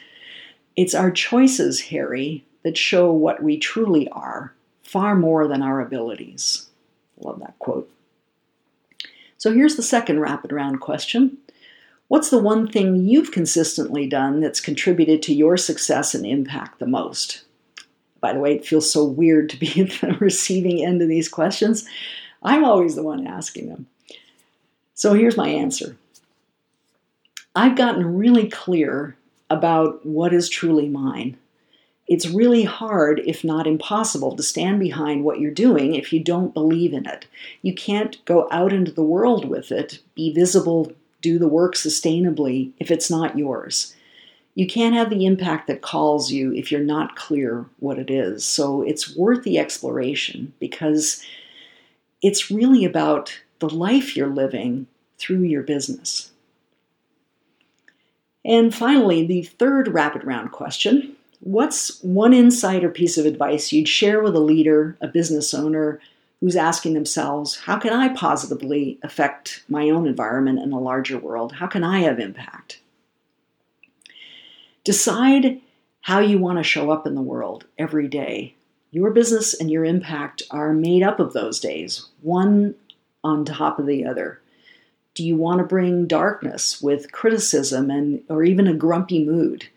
It's 0.77 0.95
our 0.95 1.11
choices, 1.11 1.81
Harry, 1.81 2.45
that 2.63 2.79
show 2.79 3.13
what 3.13 3.43
we 3.43 3.59
truly 3.59 4.09
are, 4.11 4.55
far 4.85 5.17
more 5.17 5.49
than 5.49 5.63
our 5.63 5.81
abilities. 5.81 6.67
Love 7.19 7.41
that 7.41 7.59
quote. 7.59 7.91
So 9.37 9.53
here's 9.53 9.75
the 9.75 9.83
second 9.83 10.21
rapid 10.21 10.53
round 10.53 10.81
question 10.81 11.39
What's 12.07 12.31
the 12.31 12.39
one 12.39 12.69
thing 12.69 13.09
you've 13.09 13.33
consistently 13.33 14.07
done 14.07 14.41
that's 14.41 14.61
contributed 14.61 15.23
to 15.23 15.35
your 15.35 15.57
success 15.57 16.15
and 16.15 16.25
impact 16.25 16.79
the 16.79 16.87
most? 16.87 17.43
By 18.23 18.33
the 18.33 18.39
way, 18.39 18.55
it 18.55 18.65
feels 18.65 18.91
so 18.91 19.05
weird 19.05 19.51
to 19.51 19.59
be 19.59 19.69
at 19.83 19.91
the 20.01 20.17
receiving 20.19 20.83
end 20.83 21.03
of 21.03 21.09
these 21.09 21.29
questions. 21.29 21.87
I'm 22.43 22.65
always 22.65 22.95
the 22.95 23.03
one 23.03 23.27
asking 23.27 23.69
them. 23.69 23.87
So 24.95 25.13
here's 25.13 25.37
my 25.37 25.49
answer 25.49 25.99
I've 27.55 27.77
gotten 27.77 28.17
really 28.17 28.49
clear 28.49 29.17
about 29.51 30.07
what 30.07 30.33
is 30.33 30.49
truly 30.49 30.89
mine. 30.89 31.37
It's 32.09 32.29
really 32.29 32.65
hard, 32.65 33.21
if 33.27 33.45
not 33.45 33.67
impossible, 33.67 34.37
to 34.37 34.43
stand 34.43 34.81
behind 34.81 35.25
what 35.25 35.41
you're 35.41 35.51
doing 35.51 35.95
if 35.95 36.13
you 36.13 36.21
don't 36.21 36.55
believe 36.55 36.93
in 36.93 37.07
it. 37.07 37.27
You 37.63 37.75
can't 37.75 38.23
go 38.25 38.49
out 38.51 38.73
into 38.73 38.93
the 38.93 39.05
world 39.05 39.49
with 39.49 39.71
it, 39.71 39.99
be 40.15 40.33
visible, 40.33 40.93
do 41.21 41.39
the 41.39 41.49
work 41.49 41.75
sustainably 41.75 42.73
if 42.79 42.91
it's 42.91 43.11
not 43.11 43.39
yours 43.39 43.95
you 44.55 44.67
can't 44.67 44.95
have 44.95 45.11
the 45.11 45.25
impact 45.25 45.67
that 45.67 45.81
calls 45.81 46.31
you 46.31 46.53
if 46.53 46.71
you're 46.71 46.81
not 46.81 47.17
clear 47.17 47.67
what 47.79 47.99
it 47.99 48.11
is. 48.11 48.45
So 48.45 48.83
it's 48.83 49.17
worth 49.17 49.45
the 49.45 49.59
exploration 49.59 50.53
because 50.61 51.25
it's 52.21 52.51
really 52.51 52.85
about 52.85 53.41
the 53.61 53.69
life 53.69 54.17
you're 54.17 54.29
living 54.29 54.87
through 55.19 55.43
your 55.43 55.63
business. 55.63 56.33
And 58.45 58.75
finally, 58.75 59.27
the 59.27 59.43
third 59.43 59.89
rapid 59.89 60.25
round 60.25 60.53
question 60.53 61.17
What's 61.41 62.01
one 62.03 62.33
insight 62.33 62.85
or 62.85 62.89
piece 62.89 63.19
of 63.19 63.27
advice 63.27 63.73
you'd 63.73 63.89
share 63.89 64.23
with 64.23 64.37
a 64.37 64.41
leader, 64.41 64.97
a 65.01 65.09
business 65.09 65.53
owner 65.53 65.99
who's 66.41 66.57
asking 66.57 66.95
themselves, 66.95 67.57
How 67.57 67.79
can 67.79 67.93
I 67.93 68.09
positively 68.11 68.99
affect 69.03 69.65
my 69.69 69.91
own 69.91 70.07
environment 70.07 70.59
and 70.61 70.73
the 70.73 70.77
larger 70.77 71.19
world? 71.19 71.53
How 71.55 71.67
can 71.67 71.83
I 71.83 72.01
have 72.01 72.21
impact? 72.21 72.82
Decide 74.85 75.61
how 76.01 76.19
you 76.19 76.39
want 76.39 76.59
to 76.59 76.65
show 76.65 76.91
up 76.91 77.07
in 77.07 77.15
the 77.15 77.23
world 77.23 77.65
every 77.79 78.09
day. 78.09 78.55
Your 78.91 79.11
business 79.11 79.55
and 79.55 79.71
your 79.71 79.85
impact 79.85 80.43
are 80.51 80.73
made 80.73 81.03
up 81.03 81.21
of 81.21 81.33
those 81.33 81.61
days, 81.61 82.09
one 82.21 82.75
on 83.23 83.45
top 83.45 83.79
of 83.79 83.87
the 83.87 84.05
other. 84.05 84.41
Do 85.15 85.25
you 85.25 85.37
want 85.37 85.59
to 85.59 85.65
bring 85.65 86.07
darkness 86.07 86.83
with 86.83 87.13
criticism 87.13 87.91
and 87.91 88.23
or 88.29 88.43
even 88.43 88.67
a 88.67 88.75
grumpy 88.75 89.25
mood? 89.25 89.69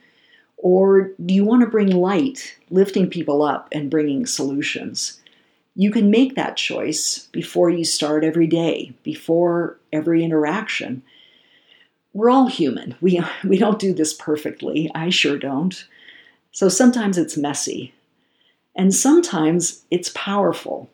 Or 0.58 1.12
do 1.24 1.34
you 1.34 1.46
want 1.46 1.62
to 1.62 1.70
bring 1.70 1.92
light, 1.92 2.58
lifting 2.72 3.10
people 3.10 3.44
up 3.44 3.68
and 3.72 3.92
bringing 3.92 4.26
solutions? 4.26 5.22
You 5.76 5.92
can 5.92 6.10
make 6.10 6.36
that 6.36 6.58
choice 6.58 7.28
before 7.32 7.70
you 7.70 7.86
start 7.86 8.24
every 8.24 8.48
day, 8.48 8.94
before 9.04 9.78
every 9.94 10.24
interaction 10.24 11.04
we're 12.16 12.30
all 12.30 12.48
human. 12.48 12.96
We, 13.02 13.22
we 13.44 13.60
don't 13.60 13.78
do 13.78 13.94
this 13.94 14.14
perfectly. 14.14 14.90
I 14.96 15.10
sure 15.10 15.38
don't. 15.38 15.86
So 16.52 16.70
sometimes 16.70 17.18
it's 17.20 17.38
messy. 17.38 17.94
And 18.76 18.96
sometimes 18.96 19.84
it's 19.92 20.10
powerful. 20.16 20.90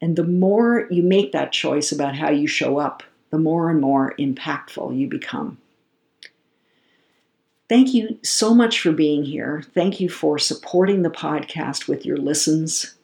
And 0.00 0.16
the 0.16 0.24
more 0.24 0.86
you 0.90 1.02
make 1.02 1.32
that 1.32 1.52
choice 1.52 1.92
about 1.92 2.16
how 2.16 2.30
you 2.30 2.46
show 2.46 2.78
up, 2.78 3.02
the 3.30 3.38
more 3.38 3.70
and 3.70 3.80
more 3.80 4.14
impactful 4.18 4.96
you 4.96 5.08
become. 5.08 5.58
Thank 7.68 7.92
you 7.94 8.18
so 8.22 8.54
much 8.54 8.80
for 8.80 8.90
being 8.90 9.24
here. 9.24 9.62
Thank 9.74 10.00
you 10.00 10.08
for 10.08 10.38
supporting 10.38 11.02
the 11.02 11.10
podcast 11.10 11.86
with 11.86 12.04
your 12.06 12.16
listens. 12.16 12.94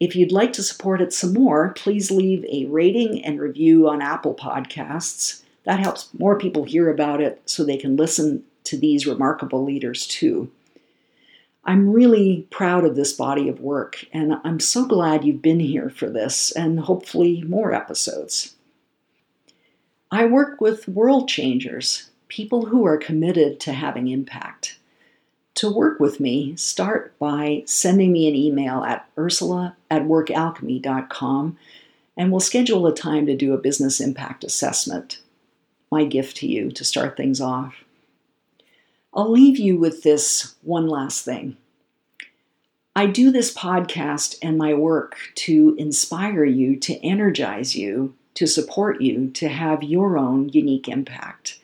If 0.00 0.16
you'd 0.16 0.32
like 0.32 0.52
to 0.54 0.62
support 0.62 1.00
it 1.00 1.12
some 1.12 1.34
more, 1.34 1.70
please 1.70 2.10
leave 2.10 2.44
a 2.46 2.66
rating 2.66 3.24
and 3.24 3.40
review 3.40 3.88
on 3.88 4.02
Apple 4.02 4.34
Podcasts. 4.34 5.42
That 5.68 5.80
helps 5.80 6.08
more 6.18 6.38
people 6.38 6.64
hear 6.64 6.88
about 6.88 7.20
it 7.20 7.42
so 7.44 7.62
they 7.62 7.76
can 7.76 7.94
listen 7.94 8.42
to 8.64 8.78
these 8.78 9.06
remarkable 9.06 9.62
leaders 9.62 10.06
too. 10.06 10.50
I'm 11.62 11.92
really 11.92 12.46
proud 12.48 12.86
of 12.86 12.96
this 12.96 13.12
body 13.12 13.50
of 13.50 13.60
work, 13.60 14.06
and 14.10 14.36
I'm 14.44 14.60
so 14.60 14.86
glad 14.86 15.26
you've 15.26 15.42
been 15.42 15.60
here 15.60 15.90
for 15.90 16.08
this 16.08 16.52
and 16.52 16.80
hopefully 16.80 17.42
more 17.42 17.74
episodes. 17.74 18.54
I 20.10 20.24
work 20.24 20.58
with 20.58 20.88
world 20.88 21.28
changers, 21.28 22.08
people 22.28 22.64
who 22.64 22.86
are 22.86 22.96
committed 22.96 23.60
to 23.60 23.74
having 23.74 24.08
impact. 24.08 24.78
To 25.56 25.70
work 25.70 26.00
with 26.00 26.18
me, 26.18 26.56
start 26.56 27.12
by 27.18 27.64
sending 27.66 28.10
me 28.10 28.26
an 28.26 28.34
email 28.34 28.84
at 28.84 29.06
ursula 29.18 29.76
at 29.90 30.04
workalchemy.com 30.04 31.58
and 32.16 32.30
we'll 32.30 32.40
schedule 32.40 32.86
a 32.86 32.94
time 32.94 33.26
to 33.26 33.36
do 33.36 33.52
a 33.52 33.58
business 33.58 34.00
impact 34.00 34.44
assessment. 34.44 35.18
My 35.90 36.04
gift 36.04 36.36
to 36.38 36.46
you 36.46 36.70
to 36.72 36.84
start 36.84 37.16
things 37.16 37.40
off. 37.40 37.84
I'll 39.14 39.30
leave 39.30 39.58
you 39.58 39.78
with 39.78 40.02
this 40.02 40.54
one 40.62 40.86
last 40.86 41.24
thing. 41.24 41.56
I 42.94 43.06
do 43.06 43.30
this 43.30 43.54
podcast 43.54 44.36
and 44.42 44.58
my 44.58 44.74
work 44.74 45.16
to 45.36 45.76
inspire 45.78 46.44
you, 46.44 46.76
to 46.80 46.94
energize 47.06 47.76
you, 47.76 48.14
to 48.34 48.46
support 48.46 49.00
you, 49.00 49.30
to 49.30 49.48
have 49.48 49.82
your 49.82 50.18
own 50.18 50.48
unique 50.48 50.88
impact. 50.88 51.60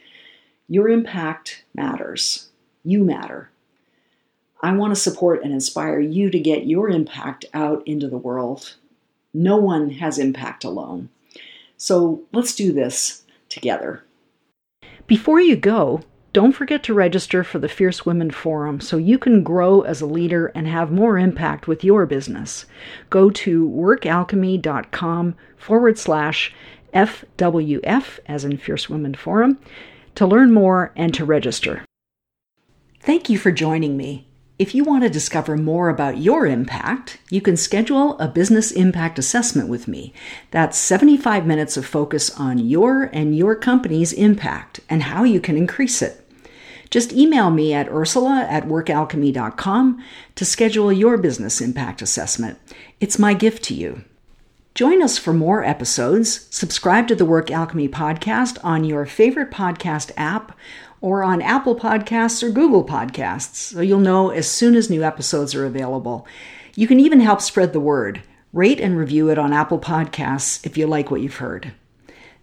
Your 0.68 0.88
impact 0.88 1.64
matters. 1.74 2.50
You 2.84 3.04
matter. 3.04 3.50
I 4.62 4.72
want 4.72 4.94
to 4.94 5.00
support 5.00 5.42
and 5.42 5.52
inspire 5.52 5.98
you 5.98 6.30
to 6.30 6.38
get 6.38 6.66
your 6.66 6.88
impact 6.88 7.44
out 7.52 7.86
into 7.86 8.08
the 8.08 8.16
world. 8.16 8.76
No 9.34 9.56
one 9.56 9.90
has 9.90 10.18
impact 10.18 10.62
alone. 10.62 11.08
So 11.76 12.22
let's 12.32 12.54
do 12.54 12.72
this 12.72 13.24
together. 13.48 14.03
Before 15.06 15.40
you 15.40 15.56
go, 15.56 16.00
don't 16.32 16.52
forget 16.52 16.82
to 16.84 16.94
register 16.94 17.44
for 17.44 17.58
the 17.58 17.68
Fierce 17.68 18.06
Women 18.06 18.30
Forum 18.30 18.80
so 18.80 18.96
you 18.96 19.18
can 19.18 19.42
grow 19.42 19.82
as 19.82 20.00
a 20.00 20.06
leader 20.06 20.46
and 20.54 20.66
have 20.66 20.90
more 20.90 21.18
impact 21.18 21.68
with 21.68 21.84
your 21.84 22.06
business. 22.06 22.64
Go 23.10 23.30
to 23.30 23.68
workalchemy.com 23.68 25.34
forward 25.56 25.98
slash 25.98 26.52
FWF, 26.94 28.18
as 28.26 28.44
in 28.44 28.56
Fierce 28.56 28.88
Women 28.88 29.14
Forum, 29.14 29.58
to 30.14 30.26
learn 30.26 30.52
more 30.52 30.92
and 30.96 31.12
to 31.14 31.24
register. 31.24 31.84
Thank 33.00 33.28
you 33.28 33.38
for 33.38 33.52
joining 33.52 33.96
me. 33.96 34.26
If 34.56 34.72
you 34.72 34.84
want 34.84 35.02
to 35.02 35.10
discover 35.10 35.56
more 35.56 35.88
about 35.88 36.18
your 36.18 36.46
impact, 36.46 37.18
you 37.28 37.40
can 37.40 37.56
schedule 37.56 38.16
a 38.20 38.28
business 38.28 38.70
impact 38.70 39.18
assessment 39.18 39.68
with 39.68 39.88
me. 39.88 40.12
That's 40.52 40.78
75 40.78 41.44
minutes 41.44 41.76
of 41.76 41.84
focus 41.84 42.30
on 42.38 42.60
your 42.60 43.10
and 43.12 43.36
your 43.36 43.56
company's 43.56 44.12
impact 44.12 44.78
and 44.88 45.02
how 45.02 45.24
you 45.24 45.40
can 45.40 45.56
increase 45.56 46.00
it. 46.02 46.20
Just 46.88 47.12
email 47.12 47.50
me 47.50 47.74
at 47.74 47.88
ursula 47.88 48.46
at 48.48 48.68
workalchemy.com 48.68 50.04
to 50.36 50.44
schedule 50.44 50.92
your 50.92 51.18
business 51.18 51.60
impact 51.60 52.00
assessment. 52.00 52.56
It's 53.00 53.18
my 53.18 53.34
gift 53.34 53.64
to 53.64 53.74
you. 53.74 54.04
Join 54.76 55.02
us 55.02 55.18
for 55.18 55.32
more 55.32 55.64
episodes. 55.64 56.46
Subscribe 56.54 57.08
to 57.08 57.16
the 57.16 57.24
Work 57.24 57.50
Alchemy 57.50 57.88
podcast 57.88 58.58
on 58.62 58.84
your 58.84 59.06
favorite 59.06 59.50
podcast 59.50 60.12
app 60.16 60.56
or 61.04 61.22
on 61.22 61.42
Apple 61.42 61.76
Podcasts 61.76 62.42
or 62.42 62.48
Google 62.48 62.82
Podcasts, 62.82 63.56
so 63.56 63.82
you'll 63.82 63.98
know 63.98 64.30
as 64.30 64.50
soon 64.50 64.74
as 64.74 64.88
new 64.88 65.02
episodes 65.02 65.54
are 65.54 65.66
available. 65.66 66.26
You 66.76 66.86
can 66.86 66.98
even 66.98 67.20
help 67.20 67.42
spread 67.42 67.74
the 67.74 67.78
word. 67.78 68.22
Rate 68.54 68.80
and 68.80 68.96
review 68.96 69.28
it 69.28 69.36
on 69.36 69.52
Apple 69.52 69.78
Podcasts 69.78 70.64
if 70.64 70.78
you 70.78 70.86
like 70.86 71.10
what 71.10 71.20
you've 71.20 71.36
heard. 71.36 71.74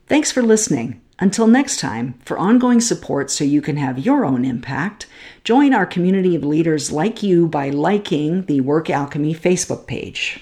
Thanks 0.05 0.31
for 0.31 0.43
listening. 0.43 1.01
Until 1.17 1.47
next 1.47 1.79
time, 1.79 2.19
for 2.23 2.37
ongoing 2.37 2.81
support 2.81 3.31
so 3.31 3.43
you 3.43 3.63
can 3.63 3.77
have 3.77 3.97
your 3.97 4.23
own 4.23 4.45
impact, 4.45 5.07
join 5.43 5.73
our 5.73 5.87
community 5.87 6.35
of 6.35 6.43
leaders 6.43 6.91
like 6.91 7.23
you 7.23 7.47
by 7.47 7.71
liking 7.71 8.45
the 8.45 8.61
Work 8.61 8.91
Alchemy 8.91 9.33
Facebook 9.33 9.87
page. 9.87 10.39